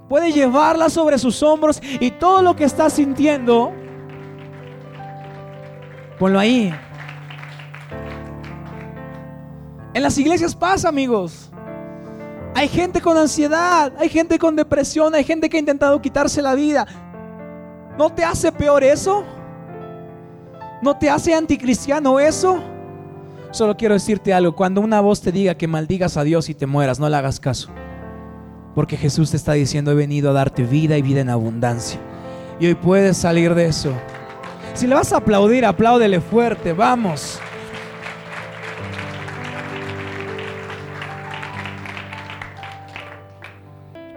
Puede 0.09 0.33
llevarla 0.33 0.91
sobre 0.91 1.19
sus 1.19 1.43
hombros 1.43 1.81
y 2.01 2.11
todo 2.11 2.43
lo 2.43 2.55
que 2.55 2.65
estás 2.65 2.95
sintiendo, 2.95 3.73
ponlo 6.23 6.39
ahí. 6.39 6.73
En 9.93 10.05
las 10.05 10.17
iglesias 10.17 10.55
pasa, 10.55 10.89
amigos. 10.89 11.51
Hay 12.55 12.69
gente 12.69 13.01
con 13.01 13.19
ansiedad, 13.19 13.93
hay 13.99 14.09
gente 14.09 14.39
con 14.39 14.55
depresión, 14.55 15.17
hay 15.17 15.25
gente 15.25 15.51
que 15.51 15.57
ha 15.57 15.59
intentado 15.59 16.01
quitarse 16.01 16.41
la 16.41 16.55
vida. 16.55 16.87
¿No 17.99 18.09
te 18.09 18.23
hace 18.23 18.53
peor 18.53 18.85
eso? 18.85 19.25
¿No 20.81 20.97
te 20.97 21.11
hace 21.11 21.35
anticristiano 21.35 22.21
eso? 22.21 22.63
Solo 23.51 23.77
quiero 23.77 23.95
decirte 23.95 24.33
algo, 24.33 24.55
cuando 24.55 24.81
una 24.81 25.01
voz 25.01 25.23
te 25.23 25.33
diga 25.33 25.57
que 25.57 25.67
maldigas 25.67 26.17
a 26.17 26.23
Dios 26.23 26.49
y 26.49 26.55
te 26.55 26.67
mueras, 26.67 27.01
no 27.01 27.09
le 27.09 27.17
hagas 27.17 27.41
caso. 27.41 27.69
Porque 28.77 28.97
Jesús 28.97 29.33
te 29.33 29.37
está 29.37 29.55
diciendo, 29.55 29.91
he 29.91 29.97
venido 29.97 30.31
a 30.31 30.35
darte 30.35 30.63
vida 30.63 30.97
y 30.97 31.03
vida 31.03 31.21
en 31.21 31.31
abundancia. 31.31 31.99
Y 32.61 32.69
hoy 32.69 32.77
puedes 32.77 33.17
salir 33.17 33.57
de 33.57 33.67
eso. 33.67 33.93
Si 34.75 34.87
le 34.87 34.95
vas 34.95 35.13
a 35.13 35.19
aplaudir, 35.19 35.65
apláudele 35.65 36.21
fuerte, 36.21 36.73
vamos. 36.73 37.41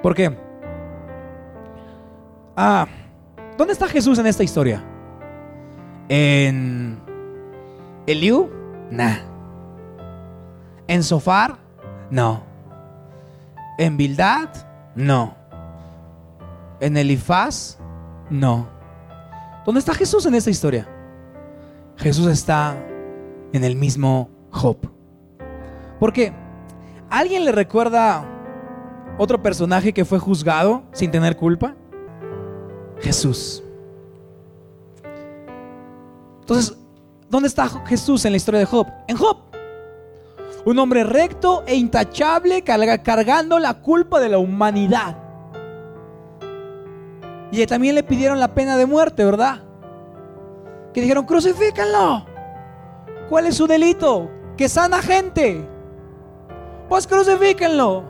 ¿Por 0.02 0.16
qué? 0.16 0.36
Ah, 2.56 2.88
¿dónde 3.58 3.74
está 3.74 3.88
Jesús 3.88 4.18
en 4.18 4.28
esta 4.28 4.44
historia? 4.44 4.84
¿En 6.08 7.00
Eliú? 8.08 8.50
Nah. 8.92 9.18
¿En 10.88 11.04
Sofar? 11.04 11.58
No. 12.10 12.44
¿En 13.78 13.98
Bildad? 13.98 14.50
No. 14.96 15.36
¿En 16.80 16.98
Elifaz? 16.98 17.78
No. 18.30 18.75
¿Dónde 19.66 19.80
está 19.80 19.96
Jesús 19.96 20.26
en 20.28 20.36
esta 20.36 20.52
historia? 20.52 20.88
Jesús 21.98 22.28
está 22.28 22.78
en 23.52 23.64
el 23.64 23.76
mismo 23.76 24.30
Job. 24.52 24.78
Porque 26.00 26.34
¿alguien 27.10 27.46
le 27.46 27.52
recuerda 27.52 28.24
otro 29.18 29.42
personaje 29.42 29.92
que 29.92 30.06
fue 30.06 30.20
juzgado 30.20 30.84
sin 30.92 31.10
tener 31.10 31.36
culpa? 31.36 31.76
Jesús. 33.02 33.64
Entonces, 36.42 36.78
¿dónde 37.28 37.48
está 37.48 37.68
Jesús 37.88 38.24
en 38.26 38.34
la 38.34 38.38
historia 38.38 38.60
de 38.60 38.66
Job? 38.68 38.88
En 39.08 39.18
Job. 39.18 39.38
Un 40.66 40.78
hombre 40.78 41.04
recto 41.04 41.64
e 41.66 41.76
intachable 41.76 42.64
cargando 42.64 43.58
la 43.58 43.82
culpa 43.82 44.20
de 44.20 44.30
la 44.30 44.38
humanidad. 44.38 45.25
Y 47.52 47.66
también 47.66 47.96
le 47.96 48.04
pidieron 48.04 48.40
la 48.40 48.54
pena 48.54 48.78
de 48.78 48.86
muerte, 48.86 49.24
¿verdad? 49.24 49.62
Que 50.94 51.02
dijeron, 51.02 51.26
crucifíquenlo. 51.26 52.26
¿Cuál 53.30 53.48
es 53.48 53.56
su 53.56 53.68
delito? 53.68 54.30
Que 54.58 54.70
sana 54.70 55.02
gente. 55.02 55.68
Pues 56.90 57.08
crucifíquenlo. 57.08 58.04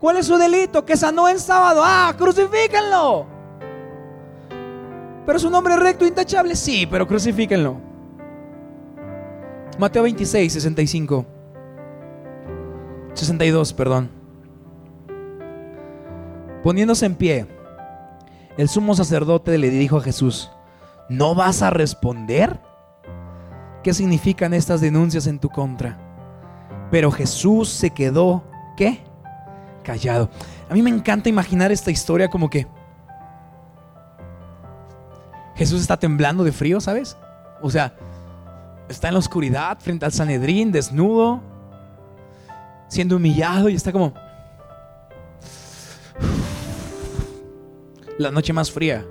¿Cuál 0.00 0.16
es 0.16 0.26
su 0.26 0.36
delito? 0.36 0.84
Que 0.84 0.96
sanó 0.96 1.28
en 1.28 1.38
sábado. 1.38 1.82
Ah, 1.84 2.14
crucifíquenlo. 2.16 3.26
Pero 5.26 5.36
es 5.36 5.44
un 5.44 5.54
hombre 5.54 5.76
recto 5.76 6.06
intachable. 6.06 6.56
Sí, 6.56 6.86
pero 6.86 7.06
crucifíquenlo. 7.06 7.76
Mateo 9.78 10.02
26, 10.02 10.52
65. 10.52 11.26
62, 13.14 13.72
perdón. 13.72 14.19
Poniéndose 16.62 17.06
en 17.06 17.14
pie, 17.14 17.46
el 18.56 18.68
sumo 18.68 18.94
sacerdote 18.94 19.56
le 19.58 19.70
dijo 19.70 19.96
a 19.96 20.02
Jesús, 20.02 20.50
¿no 21.08 21.34
vas 21.34 21.62
a 21.62 21.70
responder? 21.70 22.60
¿Qué 23.82 23.94
significan 23.94 24.52
estas 24.52 24.80
denuncias 24.80 25.26
en 25.26 25.38
tu 25.38 25.48
contra? 25.48 25.98
Pero 26.90 27.10
Jesús 27.10 27.68
se 27.68 27.90
quedó, 27.90 28.44
¿qué? 28.76 29.00
callado. 29.82 30.30
A 30.68 30.74
mí 30.74 30.82
me 30.82 30.90
encanta 30.90 31.28
imaginar 31.28 31.72
esta 31.72 31.90
historia 31.90 32.28
como 32.28 32.48
que 32.48 32.66
Jesús 35.56 35.80
está 35.80 35.98
temblando 35.98 36.44
de 36.44 36.52
frío, 36.52 36.80
¿sabes? 36.80 37.16
O 37.60 37.70
sea, 37.70 37.94
está 38.88 39.08
en 39.08 39.14
la 39.14 39.20
oscuridad 39.20 39.78
frente 39.80 40.06
al 40.06 40.12
Sanedrín, 40.12 40.72
desnudo, 40.72 41.40
siendo 42.88 43.16
humillado 43.16 43.68
y 43.68 43.74
está 43.74 43.92
como 43.92 44.14
la 48.20 48.30
noche 48.30 48.52
más 48.52 48.70
fría. 48.70 49.04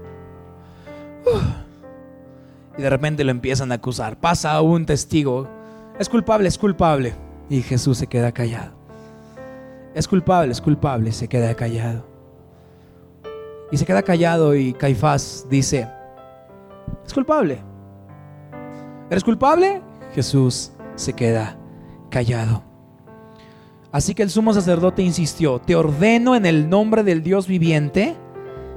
Y 2.78 2.82
de 2.82 2.90
repente 2.90 3.24
lo 3.24 3.32
empiezan 3.32 3.72
a 3.72 3.76
acusar. 3.76 4.20
Pasa 4.20 4.62
un 4.62 4.86
testigo. 4.86 5.50
Es 5.98 6.08
culpable, 6.08 6.48
es 6.48 6.58
culpable. 6.58 7.14
Y 7.50 7.62
Jesús 7.62 7.98
se 7.98 8.08
queda 8.08 8.32
callado. 8.32 8.74
Es 9.96 10.08
culpable, 10.08 10.52
es 10.52 10.62
culpable, 10.62 11.12
se 11.12 11.28
queda 11.28 11.56
callado. 11.56 12.06
Y 13.72 13.78
se 13.78 13.86
queda 13.86 14.04
callado 14.04 14.56
y 14.56 14.74
Caifás 14.74 15.48
dice, 15.50 15.90
es 17.06 17.14
culpable. 17.14 17.60
¿Eres 19.10 19.24
culpable? 19.24 19.82
Jesús 20.14 20.72
se 20.96 21.14
queda 21.14 21.58
callado. 22.12 22.64
Así 23.92 24.14
que 24.14 24.22
el 24.22 24.30
sumo 24.30 24.54
sacerdote 24.54 25.02
insistió, 25.02 25.60
te 25.60 25.76
ordeno 25.76 26.36
en 26.36 26.46
el 26.46 26.70
nombre 26.70 27.04
del 27.04 27.24
Dios 27.24 27.48
viviente 27.48 28.16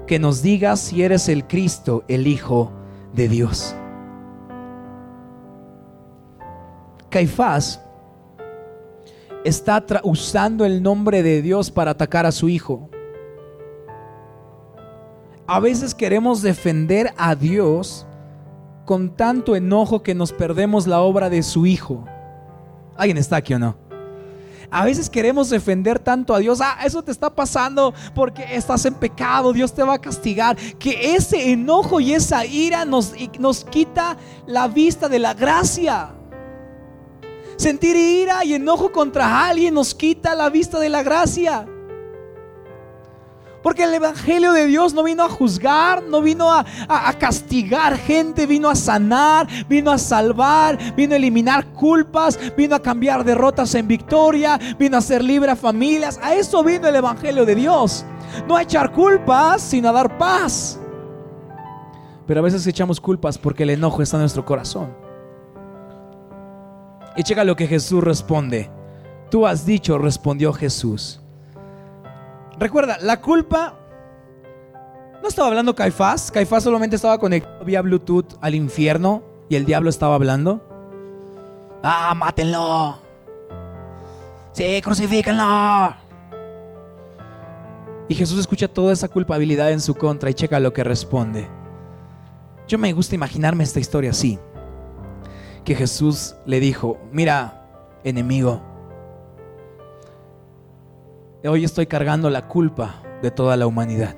que 0.06 0.18
nos 0.18 0.42
digas 0.42 0.80
si 0.80 1.02
eres 1.02 1.28
el 1.28 1.46
Cristo, 1.46 2.04
el 2.08 2.26
Hijo 2.26 2.72
de 3.12 3.28
Dios. 3.28 3.74
Caifás 7.10 7.80
está 9.44 9.84
usando 10.02 10.64
el 10.64 10.82
nombre 10.82 11.22
de 11.22 11.42
Dios 11.42 11.70
para 11.70 11.90
atacar 11.90 12.26
a 12.26 12.32
su 12.32 12.48
hijo. 12.48 12.88
A 15.46 15.60
veces 15.60 15.94
queremos 15.94 16.40
defender 16.40 17.12
a 17.16 17.34
Dios 17.34 18.06
con 18.86 19.10
tanto 19.14 19.54
enojo 19.54 20.02
que 20.02 20.14
nos 20.14 20.32
perdemos 20.32 20.86
la 20.86 21.00
obra 21.00 21.28
de 21.28 21.42
su 21.42 21.66
hijo. 21.66 22.04
¿Alguien 22.96 23.18
está 23.18 23.36
aquí 23.36 23.54
o 23.54 23.58
no? 23.58 23.76
A 24.72 24.86
veces 24.86 25.10
queremos 25.10 25.50
defender 25.50 25.98
tanto 25.98 26.34
a 26.34 26.38
Dios. 26.38 26.62
Ah, 26.62 26.78
eso 26.82 27.02
te 27.02 27.12
está 27.12 27.28
pasando 27.28 27.92
porque 28.14 28.42
estás 28.56 28.86
en 28.86 28.94
pecado. 28.94 29.52
Dios 29.52 29.74
te 29.74 29.82
va 29.82 29.94
a 29.94 30.00
castigar. 30.00 30.56
Que 30.78 31.14
ese 31.14 31.52
enojo 31.52 32.00
y 32.00 32.14
esa 32.14 32.46
ira 32.46 32.86
nos, 32.86 33.12
nos 33.38 33.66
quita 33.66 34.16
la 34.46 34.68
vista 34.68 35.10
de 35.10 35.18
la 35.18 35.34
gracia. 35.34 36.14
Sentir 37.56 37.96
ira 37.96 38.46
y 38.46 38.54
enojo 38.54 38.90
contra 38.90 39.46
alguien 39.46 39.74
nos 39.74 39.94
quita 39.94 40.34
la 40.34 40.48
vista 40.48 40.78
de 40.78 40.88
la 40.88 41.02
gracia. 41.02 41.66
Porque 43.62 43.84
el 43.84 43.94
Evangelio 43.94 44.52
de 44.52 44.66
Dios 44.66 44.92
no 44.92 45.04
vino 45.04 45.22
a 45.22 45.28
juzgar, 45.28 46.02
no 46.02 46.20
vino 46.20 46.52
a, 46.52 46.64
castigar 47.18 47.96
gente, 47.96 48.46
vino 48.46 48.68
a 48.68 48.74
sanar, 48.74 49.46
vino 49.68 49.90
a 49.92 49.98
salvar, 49.98 50.78
vino 50.96 51.14
a 51.14 51.16
eliminar 51.16 51.72
culpas, 51.72 52.38
vino 52.56 52.74
a 52.74 52.82
cambiar 52.82 53.24
derrotas 53.24 53.74
en 53.74 53.86
victoria, 53.86 54.58
vino 54.78 54.96
a 54.96 54.98
hacer 54.98 55.22
libre 55.22 55.52
a 55.52 55.56
familias. 55.56 56.18
A 56.22 56.34
eso 56.34 56.64
vino 56.64 56.88
el 56.88 56.96
Evangelio 56.96 57.46
de 57.46 57.54
Dios. 57.54 58.04
No 58.48 58.56
a 58.56 58.62
echar 58.62 58.90
culpas, 58.90 59.62
sino 59.62 59.90
a 59.90 59.92
dar 59.92 60.18
paz. 60.18 60.80
Pero 62.26 62.40
a 62.40 62.42
veces 62.42 62.66
echamos 62.66 63.00
culpas 63.00 63.38
porque 63.38 63.62
el 63.62 63.70
enojo 63.70 64.02
está 64.02 64.16
en 64.16 64.22
nuestro 64.22 64.44
corazón. 64.44 64.94
Y 67.16 67.22
checa 67.22 67.44
lo 67.44 67.56
que 67.56 67.66
Jesús 67.66 68.02
responde. 68.02 68.70
Tú 69.30 69.46
has 69.46 69.66
dicho, 69.66 69.98
respondió 69.98 70.52
Jesús. 70.52 71.21
Recuerda, 72.62 72.96
la 73.00 73.20
culpa 73.20 73.74
no 75.20 75.28
estaba 75.28 75.48
hablando 75.48 75.74
Caifás. 75.74 76.30
Caifás 76.30 76.62
solamente 76.62 76.94
estaba 76.94 77.18
conectado 77.18 77.64
vía 77.64 77.82
Bluetooth 77.82 78.36
al 78.40 78.54
infierno 78.54 79.24
y 79.48 79.56
el 79.56 79.64
diablo 79.64 79.90
estaba 79.90 80.14
hablando. 80.14 80.64
Ah, 81.82 82.14
mátenlo. 82.14 82.98
Sí, 84.52 84.80
crucifíquenlo. 84.80 85.92
Y 88.06 88.14
Jesús 88.14 88.38
escucha 88.38 88.68
toda 88.68 88.92
esa 88.92 89.08
culpabilidad 89.08 89.72
en 89.72 89.80
su 89.80 89.96
contra 89.96 90.30
y 90.30 90.34
checa 90.34 90.60
lo 90.60 90.72
que 90.72 90.84
responde. 90.84 91.48
Yo 92.68 92.78
me 92.78 92.92
gusta 92.92 93.16
imaginarme 93.16 93.64
esta 93.64 93.80
historia 93.80 94.10
así 94.10 94.38
que 95.64 95.74
Jesús 95.74 96.36
le 96.46 96.60
dijo, 96.60 97.00
mira, 97.10 97.66
enemigo, 98.04 98.62
hoy 101.48 101.64
estoy 101.64 101.86
cargando 101.86 102.30
la 102.30 102.48
culpa 102.48 103.02
de 103.22 103.30
toda 103.30 103.56
la 103.56 103.66
humanidad. 103.66 104.16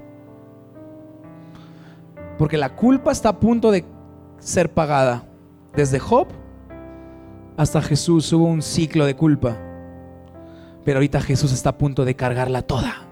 Porque 2.39 2.57
la 2.57 2.75
culpa 2.75 3.13
está 3.13 3.31
a 3.31 3.41
punto 3.41 3.71
de 3.71 3.85
ser 4.39 4.73
pagada. 4.73 5.25
Desde 5.75 5.99
Job 5.99 6.29
hasta 7.57 7.81
Jesús 7.81 8.33
hubo 8.33 8.47
un 8.47 8.63
ciclo 8.63 9.07
de 9.07 9.15
culpa. 9.15 9.57
Pero 10.85 10.99
ahorita 10.99 11.21
Jesús 11.21 11.53
está 11.53 11.71
a 11.71 11.79
punto 11.79 12.05
de 12.05 12.17
cargarla 12.17 12.63
toda. 12.63 13.07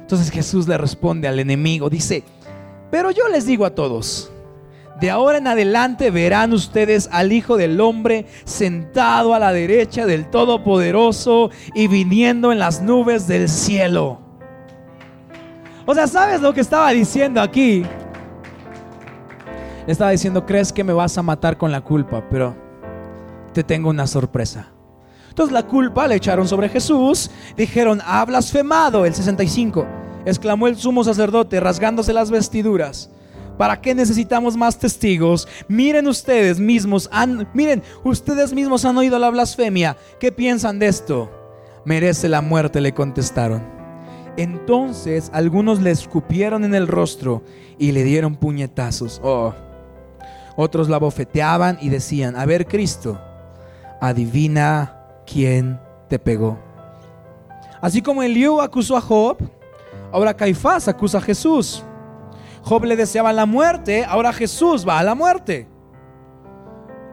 Entonces 0.00 0.30
Jesús 0.30 0.68
le 0.68 0.78
responde 0.78 1.26
al 1.26 1.40
enemigo, 1.40 1.90
dice, 1.90 2.22
pero 2.92 3.10
yo 3.10 3.28
les 3.28 3.44
digo 3.44 3.66
a 3.66 3.74
todos, 3.74 4.32
De 5.00 5.10
ahora 5.10 5.38
en 5.38 5.46
adelante 5.46 6.10
verán 6.10 6.54
ustedes 6.54 7.08
al 7.12 7.32
Hijo 7.32 7.58
del 7.58 7.80
Hombre 7.80 8.26
sentado 8.44 9.34
a 9.34 9.38
la 9.38 9.52
derecha 9.52 10.06
del 10.06 10.30
Todopoderoso 10.30 11.50
y 11.74 11.86
viniendo 11.86 12.50
en 12.50 12.58
las 12.58 12.80
nubes 12.80 13.26
del 13.26 13.50
cielo. 13.50 14.20
O 15.84 15.94
sea, 15.94 16.06
¿sabes 16.06 16.40
lo 16.40 16.54
que 16.54 16.62
estaba 16.62 16.90
diciendo 16.92 17.42
aquí? 17.42 17.84
Estaba 19.86 20.10
diciendo, 20.10 20.46
crees 20.46 20.72
que 20.72 20.82
me 20.82 20.94
vas 20.94 21.16
a 21.18 21.22
matar 21.22 21.58
con 21.58 21.70
la 21.70 21.82
culpa, 21.82 22.24
pero 22.30 22.56
te 23.52 23.62
tengo 23.62 23.90
una 23.90 24.06
sorpresa. 24.06 24.72
Entonces 25.28 25.52
la 25.52 25.64
culpa 25.64 26.08
le 26.08 26.14
echaron 26.14 26.48
sobre 26.48 26.70
Jesús, 26.70 27.30
dijeron, 27.54 28.00
ha 28.04 28.24
blasfemado, 28.24 29.04
el 29.04 29.14
65, 29.14 29.86
exclamó 30.24 30.66
el 30.66 30.76
sumo 30.76 31.04
sacerdote 31.04 31.60
rasgándose 31.60 32.14
las 32.14 32.30
vestiduras. 32.30 33.10
¿Para 33.56 33.80
qué 33.80 33.94
necesitamos 33.94 34.56
más 34.56 34.78
testigos? 34.78 35.48
Miren 35.68 36.06
ustedes 36.08 36.60
mismos, 36.60 37.08
han, 37.12 37.48
miren, 37.54 37.82
ustedes 38.04 38.52
mismos 38.52 38.84
han 38.84 38.98
oído 38.98 39.18
la 39.18 39.30
blasfemia. 39.30 39.96
¿Qué 40.20 40.30
piensan 40.30 40.78
de 40.78 40.88
esto? 40.88 41.30
Merece 41.84 42.28
la 42.28 42.42
muerte, 42.42 42.80
le 42.80 42.92
contestaron. 42.92 43.62
Entonces 44.36 45.30
algunos 45.32 45.80
le 45.80 45.90
escupieron 45.90 46.64
en 46.64 46.74
el 46.74 46.86
rostro 46.86 47.42
y 47.78 47.92
le 47.92 48.04
dieron 48.04 48.36
puñetazos. 48.36 49.20
Oh. 49.24 49.54
Otros 50.56 50.88
la 50.88 50.98
bofeteaban 50.98 51.78
y 51.80 51.88
decían, 51.88 52.36
a 52.36 52.44
ver 52.44 52.66
Cristo, 52.66 53.18
adivina 54.00 55.00
quién 55.26 55.80
te 56.08 56.18
pegó. 56.18 56.58
Así 57.80 58.02
como 58.02 58.22
Eliú 58.22 58.60
acusó 58.60 58.96
a 58.96 59.00
Job, 59.00 59.38
ahora 60.12 60.34
Caifás 60.34 60.88
acusa 60.88 61.18
a 61.18 61.22
Jesús. 61.22 61.84
Job 62.66 62.84
le 62.84 62.96
deseaba 62.96 63.32
la 63.32 63.46
muerte, 63.46 64.04
ahora 64.04 64.32
Jesús 64.32 64.86
va 64.86 64.98
a 64.98 65.04
la 65.04 65.14
muerte. 65.14 65.68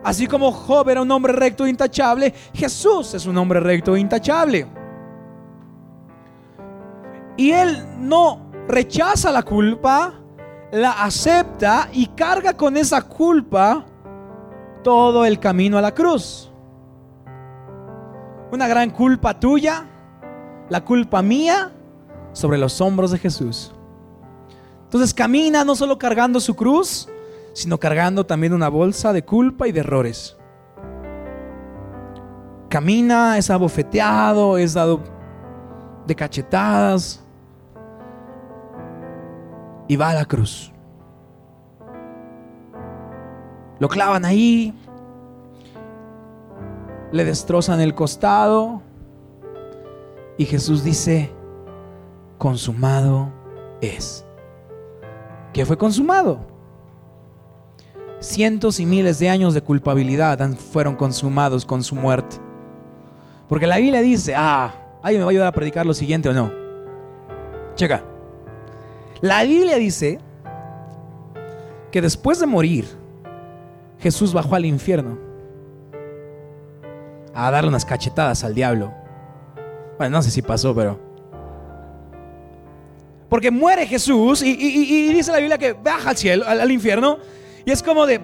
Así 0.04 0.26
como 0.26 0.52
Job 0.52 0.89
era 0.89 1.04
un 1.04 1.12
hombre 1.12 1.32
recto 1.32 1.68
e 1.68 1.70
intachable, 1.70 2.34
Jesús 2.56 3.13
es 3.13 3.28
un 3.28 3.38
hombre 3.38 3.60
recto 3.60 3.96
e 3.96 4.00
intachable. 4.00 4.66
Y 7.38 7.52
él 7.52 7.86
no 8.00 8.48
rechaza 8.68 9.32
la 9.32 9.44
culpa, 9.44 10.16
la 10.72 11.04
acepta 11.04 11.88
y 11.94 12.08
carga 12.08 12.58
con 12.58 12.76
esa 12.76 13.04
culpa 13.04 13.86
todo 14.84 15.24
el 15.24 15.38
camino 15.38 15.78
a 15.78 15.82
la 15.82 15.94
cruz. 15.94 16.52
Una 18.52 18.68
gran 18.68 18.89
culpa 18.89 19.39
tuya, 19.39 19.86
la 20.70 20.84
culpa 20.84 21.22
mía, 21.22 21.72
sobre 22.32 22.58
los 22.58 22.82
hombros 22.82 23.12
de 23.12 23.20
Jesús. 23.20 23.72
Entonces 24.93 25.15
camina 25.15 25.65
no 25.65 25.73
solo 25.73 25.97
cargando 25.97 26.39
su 26.39 26.56
cruz, 26.56 27.10
sino 27.53 27.79
cargando 27.79 28.27
también 28.27 28.53
una 28.53 28.69
bolsa 28.69 29.12
de 29.12 29.25
culpa 29.25 29.67
y 29.67 29.71
de 29.71 29.79
errores. 29.79 30.38
Camina, 32.69 33.39
es 33.39 33.49
abofeteado, 33.49 34.56
es 34.60 34.75
dado 34.75 34.99
de 36.06 36.13
cachetadas 36.13 37.25
y 39.88 39.95
va 39.95 40.12
a 40.12 40.13
la 40.13 40.25
cruz. 40.25 40.71
Lo 43.79 43.89
clavan 43.89 44.25
ahí, 44.25 44.75
le 47.12 47.25
destrozan 47.25 47.82
el 47.82 47.95
costado 47.95 48.84
y 50.38 50.45
Jesús 50.45 50.84
dice, 50.84 51.32
consumado 52.38 53.32
es 53.82 54.23
que 55.54 55.66
fue 55.66 55.78
consumado. 55.78 56.39
Cientos 58.20 58.80
y 58.80 58.86
miles 58.86 59.20
de 59.20 59.30
años 59.30 59.54
de 59.54 59.62
culpabilidad 59.62 60.39
fueron 60.56 60.96
consumados 60.96 61.66
con 61.66 61.84
su 61.84 61.96
muerte. 61.96 62.38
Porque 63.48 63.68
la 63.68 63.78
Biblia 63.78 64.02
dice, 64.02 64.34
ah, 64.36 64.74
¿alguien 65.04 65.20
me 65.20 65.26
va 65.26 65.30
a 65.30 65.32
ayudar 65.32 65.48
a 65.48 65.52
predicar 65.52 65.86
lo 65.86 65.94
siguiente 65.94 66.30
o 66.30 66.34
no? 66.34 66.52
Checa. 67.76 68.04
La 69.22 69.44
Biblia 69.44 69.78
dice 69.78 70.20
que 71.92 72.02
después 72.02 72.39
de 72.39 72.48
morir, 72.48 72.88
Jesús 74.00 74.34
bajó 74.34 74.56
al 74.56 74.66
infierno 74.66 75.18
a 77.34 77.52
darle 77.52 77.70
unas 77.70 77.86
cachetadas 77.86 78.44
al 78.44 78.56
diablo. 78.56 78.94
Bueno, 79.98 80.18
no 80.18 80.24
sé 80.24 80.32
si 80.32 80.42
pasó, 80.42 80.74
pero 80.74 81.00
porque 83.34 83.50
muere 83.50 83.88
Jesús 83.88 84.43
y, 84.43 85.12
dice 85.12 85.32
la 85.32 85.39
Biblia 85.39 85.58
que 85.58 85.74
baja 85.74 86.12
al 86.12 86.17
cielo, 86.17 86.46
al, 86.48 86.69
infierno. 86.69 87.17
Y 87.65 87.72
es 87.72 87.82
como 87.82 88.06
de, 88.06 88.22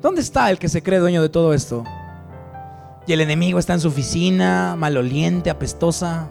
¿dónde 0.00 0.22
está 0.22 0.48
el 0.48 0.58
que 0.58 0.70
se 0.70 0.82
cree 0.82 0.98
dueño 0.98 1.20
de 1.20 1.28
todo 1.28 1.52
esto? 1.52 1.84
Y 3.06 3.12
el 3.12 3.20
enemigo 3.20 3.58
está 3.58 3.74
en 3.74 3.80
su 3.80 3.88
oficina, 3.88 4.74
maloliente, 4.74 5.50
apestosa, 5.50 6.30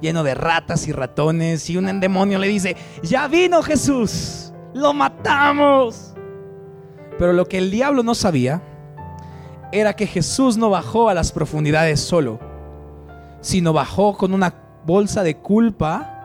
lleno 0.00 0.24
de 0.24 0.34
ratas 0.34 0.88
y 0.88 0.92
ratones. 0.92 1.70
Y 1.70 1.76
un 1.76 2.00
demonio 2.00 2.40
le 2.40 2.48
dice, 2.48 2.76
ya 3.04 3.28
vino 3.28 3.62
Jesús, 3.62 4.52
lo 4.74 4.92
matamos. 4.92 6.14
Pero 7.16 7.32
lo 7.32 7.46
que 7.46 7.58
el 7.58 7.70
diablo 7.70 8.02
no 8.02 8.16
sabía 8.16 8.60
era 9.70 9.94
que 9.94 10.08
Jesús 10.08 10.56
no 10.56 10.68
bajó 10.68 11.08
a 11.08 11.14
las 11.14 11.30
profundidades 11.30 12.00
solo, 12.00 12.40
sino 13.40 13.72
bajó 13.72 14.16
con 14.16 14.34
una 14.34 14.69
bolsa 14.84 15.22
de 15.22 15.36
culpa 15.36 16.16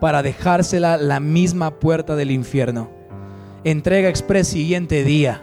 para 0.00 0.22
dejársela 0.22 0.96
la 0.96 1.20
misma 1.20 1.70
puerta 1.70 2.16
del 2.16 2.30
infierno. 2.30 2.90
Entrega 3.64 4.08
express 4.08 4.48
siguiente 4.48 5.04
día. 5.04 5.42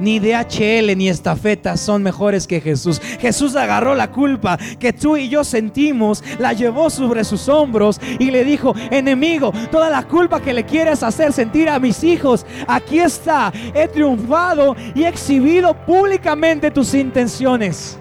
Ni 0.00 0.20
DHL 0.20 0.96
ni 0.96 1.08
estafeta 1.08 1.76
son 1.76 2.02
mejores 2.02 2.46
que 2.46 2.60
Jesús. 2.60 3.00
Jesús 3.18 3.56
agarró 3.56 3.94
la 3.94 4.12
culpa 4.12 4.56
que 4.78 4.92
tú 4.92 5.16
y 5.16 5.28
yo 5.28 5.42
sentimos, 5.42 6.22
la 6.38 6.52
llevó 6.52 6.88
sobre 6.88 7.24
sus 7.24 7.48
hombros 7.48 8.00
y 8.18 8.30
le 8.30 8.44
dijo, 8.44 8.74
enemigo, 8.90 9.52
toda 9.72 9.90
la 9.90 10.04
culpa 10.06 10.40
que 10.40 10.52
le 10.52 10.64
quieres 10.64 11.02
hacer 11.02 11.32
sentir 11.32 11.68
a 11.68 11.80
mis 11.80 12.04
hijos, 12.04 12.46
aquí 12.68 13.00
está. 13.00 13.52
He 13.74 13.88
triunfado 13.88 14.76
y 14.94 15.04
he 15.04 15.08
exhibido 15.08 15.74
públicamente 15.84 16.70
tus 16.70 16.94
intenciones. 16.94 17.98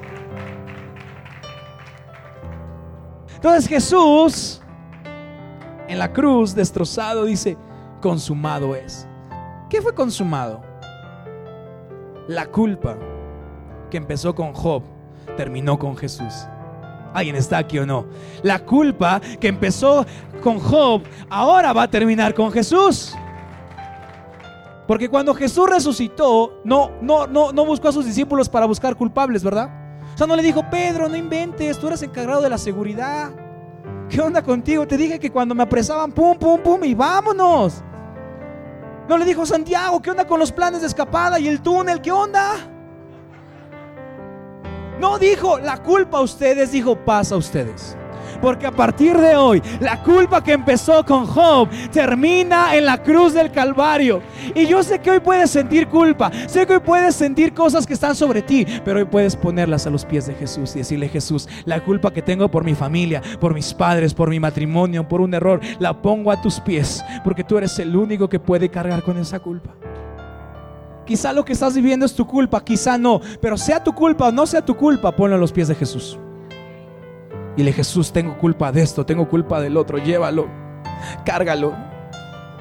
Entonces 3.38 3.68
Jesús 3.68 4.62
en 5.88 6.00
la 6.00 6.12
cruz 6.12 6.56
destrozado 6.56 7.26
dice, 7.26 7.56
consumado 8.02 8.76
es. 8.76 9.08
¿Qué 9.70 9.80
fue 9.80 9.94
consumado? 9.94 10.62
La 12.28 12.48
culpa 12.48 12.98
que 13.92 13.98
empezó 13.98 14.34
con 14.34 14.54
Job 14.54 14.82
terminó 15.38 15.78
con 15.78 15.96
Jesús. 15.96 16.34
¿Alguien 17.14 17.36
está 17.36 17.60
aquí 17.60 17.78
o 17.78 17.86
no? 17.86 18.08
La 18.42 18.58
culpa 18.58 19.22
que 19.40 19.50
empezó 19.50 20.04
con 20.42 20.58
Job 20.58 21.04
ahora 21.30 21.74
va 21.74 21.84
a 21.84 21.88
terminar 21.88 22.34
con 22.34 22.52
Jesús. 22.52 23.14
Porque 24.88 25.10
cuando 25.10 25.36
Jesús 25.36 25.70
resucitó, 25.70 26.60
no, 26.64 26.90
no, 27.04 27.28
no, 27.28 27.52
no 27.52 27.66
buscó 27.66 27.90
a 27.90 27.92
sus 27.92 28.06
discípulos 28.06 28.50
para 28.50 28.66
buscar 28.66 28.96
culpables, 28.96 29.44
¿verdad? 29.44 29.87
O 30.18 30.20
sea, 30.20 30.26
no 30.26 30.36
le 30.36 30.42
dijo, 30.42 30.68
Pedro, 30.68 31.08
no 31.08 31.16
inventes, 31.16 31.78
tú 31.78 31.86
eres 31.86 32.02
encargado 32.02 32.42
de 32.42 32.50
la 32.50 32.58
seguridad. 32.58 33.30
¿Qué 34.10 34.20
onda 34.20 34.42
contigo? 34.42 34.88
Te 34.88 34.98
dije 34.98 35.20
que 35.20 35.30
cuando 35.30 35.54
me 35.54 35.62
apresaban, 35.62 36.12
pum, 36.12 36.36
pum, 36.40 36.60
pum, 36.60 36.84
y 36.86 36.96
vámonos. 36.96 37.84
No 39.08 39.16
le 39.16 39.26
dijo 39.26 39.46
Santiago, 39.46 40.02
¿qué 40.02 40.10
onda 40.10 40.26
con 40.26 40.40
los 40.40 40.52
planes 40.52 40.82
de 40.82 40.88
escapada 40.88 41.40
y 41.40 41.48
el 41.48 41.62
túnel? 41.62 42.02
¿Qué 42.02 42.12
onda? 42.12 42.56
No 45.00 45.20
dijo 45.20 45.60
la 45.60 45.84
culpa 45.84 46.18
a 46.18 46.22
ustedes, 46.22 46.72
dijo 46.72 46.96
paz 46.96 47.32
a 47.32 47.38
ustedes. 47.38 47.96
Porque 48.42 48.68
a 48.68 48.72
partir 48.72 49.18
de 49.18 49.36
hoy, 49.36 49.62
la 49.80 50.02
culpa 50.04 50.44
que 50.44 50.54
empezó 50.54 51.06
con 51.06 51.26
Job 51.26 51.70
termina 51.92 52.76
en 52.76 52.86
la 52.86 53.02
cruz 53.02 53.34
del 53.34 53.52
Calvario. 53.52 54.22
Y 54.56 54.66
yo 54.66 54.84
sé 54.84 55.00
que 55.00 55.12
hoy 55.12 55.20
puedes 55.20 55.52
sentir 55.52 55.88
culpa, 55.88 56.32
sé 56.48 56.66
que 56.66 56.74
hoy 56.74 56.80
puedes 56.80 57.16
sentir 57.16 57.54
cosas 57.54 57.86
que 57.86 57.94
están 57.94 58.16
sobre 58.16 58.42
ti, 58.42 58.66
pero 58.84 59.00
hoy 59.00 59.06
puedes 59.06 59.36
ponerlas 59.36 59.88
a 59.88 59.90
los 59.90 60.06
pies 60.06 60.28
de 60.28 60.36
Jesús 60.36 60.76
y 60.76 60.80
decirle, 60.80 61.10
Jesús, 61.10 61.48
la 61.66 61.84
culpa 61.84 62.14
que 62.14 62.22
tengo 62.22 62.50
por 62.50 62.64
mi 62.64 62.76
familia, 62.76 63.22
por 63.40 63.54
mis 63.54 63.74
padres, 63.74 64.14
por 64.14 64.30
mi 64.30 64.40
matrimonio, 64.40 65.08
por 65.08 65.22
un 65.22 65.34
error, 65.34 65.60
la 65.80 66.02
pongo 66.02 66.32
a 66.32 66.42
tus 66.42 66.60
pies, 66.60 67.04
porque 67.24 67.44
tú 67.44 67.58
eres 67.58 67.78
el 67.80 67.96
único 67.96 68.30
que 68.30 68.40
puede 68.40 68.70
cargar 68.70 69.04
con 69.04 69.18
esa 69.18 69.40
culpa. 69.40 69.72
Quizá 71.06 71.32
lo 71.32 71.46
que 71.46 71.54
estás 71.54 71.74
viviendo 71.74 72.06
es 72.06 72.14
tu 72.14 72.28
culpa, 72.28 72.64
quizá 72.64 72.98
no, 72.98 73.22
pero 73.42 73.58
sea 73.58 73.82
tu 73.82 73.94
culpa 73.94 74.28
o 74.28 74.32
no 74.32 74.46
sea 74.46 74.64
tu 74.64 74.76
culpa, 74.76 75.16
ponlo 75.16 75.36
a 75.38 75.40
los 75.40 75.54
pies 75.54 75.70
de 75.70 75.76
Jesús. 75.76 76.20
Y 77.58 77.64
le 77.64 77.74
Jesús, 77.74 78.14
tengo 78.14 78.38
culpa 78.38 78.72
de 78.72 78.84
esto, 78.84 79.04
tengo 79.04 79.28
culpa 79.28 79.60
del 79.60 79.78
otro, 79.78 79.98
llévalo, 79.98 80.48
cárgalo, 81.26 81.74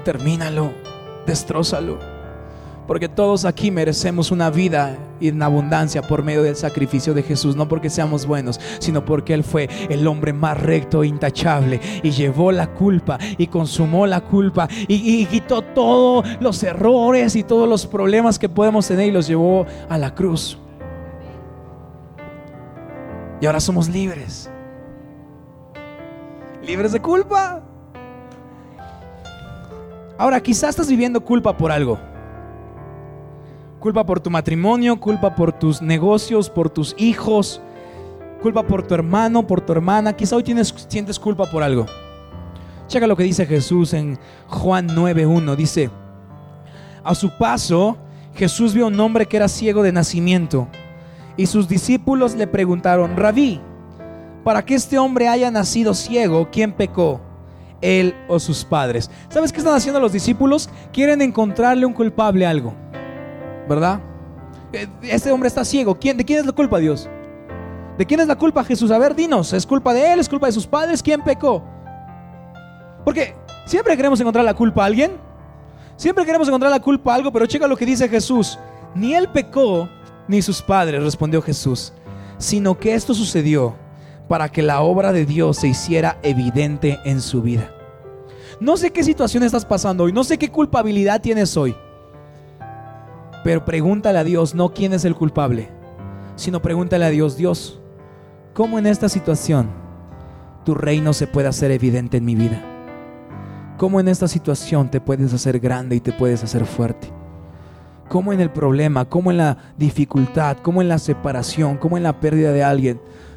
termínalo, 0.04 0.72
destrózalo. 1.26 1.98
Porque 2.86 3.08
todos 3.08 3.44
aquí 3.44 3.70
merecemos 3.70 4.30
una 4.30 4.48
vida 4.48 4.96
en 5.20 5.42
abundancia 5.42 6.02
por 6.02 6.22
medio 6.22 6.42
del 6.42 6.56
sacrificio 6.56 7.12
de 7.12 7.22
Jesús, 7.22 7.56
no 7.56 7.68
porque 7.68 7.90
seamos 7.90 8.26
buenos, 8.26 8.58
sino 8.78 9.04
porque 9.04 9.34
Él 9.34 9.44
fue 9.44 9.68
el 9.90 10.06
hombre 10.06 10.32
más 10.32 10.58
recto 10.58 11.02
e 11.02 11.08
intachable 11.08 11.80
y 12.02 12.12
llevó 12.12 12.50
la 12.52 12.72
culpa 12.72 13.18
y 13.36 13.48
consumó 13.48 14.06
la 14.06 14.22
culpa 14.22 14.68
y, 14.88 14.94
y 15.20 15.26
quitó 15.26 15.62
todos 15.62 16.26
los 16.40 16.62
errores 16.62 17.36
y 17.36 17.42
todos 17.42 17.68
los 17.68 17.86
problemas 17.86 18.38
que 18.38 18.48
podemos 18.48 18.86
tener 18.86 19.08
y 19.08 19.10
los 19.10 19.26
llevó 19.26 19.66
a 19.88 19.98
la 19.98 20.14
cruz. 20.14 20.56
Y 23.40 23.46
ahora 23.46 23.60
somos 23.60 23.88
libres. 23.88 24.48
Libres 26.66 26.90
de 26.90 27.00
culpa. 27.00 27.62
Ahora, 30.18 30.40
quizás 30.40 30.70
estás 30.70 30.88
viviendo 30.88 31.20
culpa 31.20 31.56
por 31.56 31.70
algo. 31.70 31.96
Culpa 33.78 34.04
por 34.04 34.18
tu 34.18 34.30
matrimonio, 34.30 34.98
culpa 34.98 35.36
por 35.36 35.52
tus 35.52 35.80
negocios, 35.80 36.50
por 36.50 36.68
tus 36.68 36.96
hijos, 36.98 37.60
culpa 38.42 38.64
por 38.64 38.84
tu 38.84 38.94
hermano, 38.94 39.46
por 39.46 39.60
tu 39.60 39.72
hermana. 39.72 40.14
Quizá 40.14 40.34
hoy 40.34 40.42
tienes, 40.42 40.74
sientes 40.88 41.20
culpa 41.20 41.48
por 41.48 41.62
algo. 41.62 41.86
Checa 42.88 43.06
lo 43.06 43.16
que 43.16 43.22
dice 43.22 43.46
Jesús 43.46 43.92
en 43.92 44.18
Juan 44.48 44.88
9.1. 44.88 45.54
Dice, 45.54 45.90
a 47.04 47.14
su 47.14 47.30
paso, 47.38 47.96
Jesús 48.34 48.74
vio 48.74 48.86
a 48.86 48.88
un 48.88 48.98
hombre 48.98 49.26
que 49.26 49.36
era 49.36 49.46
ciego 49.46 49.84
de 49.84 49.92
nacimiento. 49.92 50.66
Y 51.36 51.46
sus 51.46 51.68
discípulos 51.68 52.34
le 52.34 52.48
preguntaron, 52.48 53.16
Rabí, 53.16 53.60
para 54.46 54.64
que 54.64 54.76
este 54.76 54.96
hombre 54.96 55.26
haya 55.26 55.50
nacido 55.50 55.92
ciego, 55.92 56.48
¿quién 56.52 56.70
pecó? 56.70 57.20
él 57.80 58.14
o 58.28 58.38
sus 58.38 58.64
padres. 58.64 59.10
¿Sabes 59.28 59.50
qué 59.50 59.58
están 59.58 59.74
haciendo 59.74 59.98
los 59.98 60.12
discípulos? 60.12 60.70
Quieren 60.92 61.20
encontrarle 61.20 61.84
un 61.84 61.92
culpable 61.92 62.46
a 62.46 62.50
algo, 62.50 62.72
¿verdad? 63.68 63.98
Eh, 64.72 64.86
este 65.02 65.32
hombre 65.32 65.48
está 65.48 65.64
ciego. 65.64 65.96
¿Quién, 65.98 66.16
¿De 66.16 66.24
quién 66.24 66.38
es 66.38 66.46
la 66.46 66.52
culpa, 66.52 66.78
Dios? 66.78 67.08
¿De 67.98 68.06
quién 68.06 68.20
es 68.20 68.28
la 68.28 68.36
culpa, 68.36 68.62
Jesús? 68.62 68.92
A 68.92 68.98
ver, 68.98 69.16
dinos, 69.16 69.52
¿es 69.52 69.66
culpa 69.66 69.92
de 69.92 70.12
él? 70.12 70.20
¿Es 70.20 70.28
culpa 70.28 70.46
de 70.46 70.52
sus 70.52 70.64
padres? 70.64 71.02
¿Quién 71.02 71.24
pecó? 71.24 71.64
Porque 73.04 73.34
siempre 73.64 73.96
queremos 73.96 74.20
encontrar 74.20 74.44
la 74.44 74.54
culpa 74.54 74.84
a 74.84 74.86
alguien. 74.86 75.10
Siempre 75.96 76.24
queremos 76.24 76.46
encontrar 76.46 76.70
la 76.70 76.80
culpa 76.80 77.10
a 77.10 77.16
algo, 77.16 77.32
pero 77.32 77.46
checa 77.46 77.66
lo 77.66 77.76
que 77.76 77.84
dice 77.84 78.08
Jesús. 78.08 78.60
Ni 78.94 79.12
él 79.12 79.28
pecó, 79.28 79.88
ni 80.28 80.40
sus 80.40 80.62
padres, 80.62 81.02
respondió 81.02 81.42
Jesús, 81.42 81.92
sino 82.38 82.78
que 82.78 82.94
esto 82.94 83.12
sucedió 83.12 83.74
para 84.28 84.48
que 84.48 84.62
la 84.62 84.80
obra 84.80 85.12
de 85.12 85.24
Dios 85.24 85.58
se 85.58 85.68
hiciera 85.68 86.18
evidente 86.22 86.98
en 87.04 87.20
su 87.20 87.42
vida. 87.42 87.72
No 88.60 88.76
sé 88.76 88.90
qué 88.90 89.04
situación 89.04 89.42
estás 89.42 89.64
pasando 89.64 90.04
hoy, 90.04 90.12
no 90.12 90.24
sé 90.24 90.38
qué 90.38 90.50
culpabilidad 90.50 91.20
tienes 91.20 91.56
hoy, 91.56 91.76
pero 93.44 93.64
pregúntale 93.64 94.18
a 94.18 94.24
Dios 94.24 94.54
no 94.54 94.72
quién 94.72 94.92
es 94.92 95.04
el 95.04 95.14
culpable, 95.14 95.68
sino 96.36 96.62
pregúntale 96.62 97.04
a 97.04 97.10
Dios, 97.10 97.36
Dios, 97.36 97.80
¿cómo 98.54 98.78
en 98.78 98.86
esta 98.86 99.08
situación 99.08 99.68
tu 100.64 100.74
reino 100.74 101.12
se 101.12 101.26
puede 101.26 101.48
hacer 101.48 101.70
evidente 101.70 102.16
en 102.16 102.24
mi 102.24 102.34
vida? 102.34 102.62
¿Cómo 103.76 104.00
en 104.00 104.08
esta 104.08 104.26
situación 104.26 104.90
te 104.90 105.02
puedes 105.02 105.34
hacer 105.34 105.60
grande 105.60 105.96
y 105.96 106.00
te 106.00 106.12
puedes 106.12 106.42
hacer 106.42 106.64
fuerte? 106.64 107.12
¿Cómo 108.08 108.32
en 108.32 108.40
el 108.40 108.50
problema, 108.50 109.04
cómo 109.04 109.30
en 109.30 109.36
la 109.36 109.58
dificultad, 109.76 110.56
cómo 110.62 110.80
en 110.80 110.88
la 110.88 110.98
separación, 110.98 111.76
cómo 111.76 111.98
en 111.98 112.04
la 112.04 112.18
pérdida 112.18 112.52
de 112.52 112.64
alguien? 112.64 113.00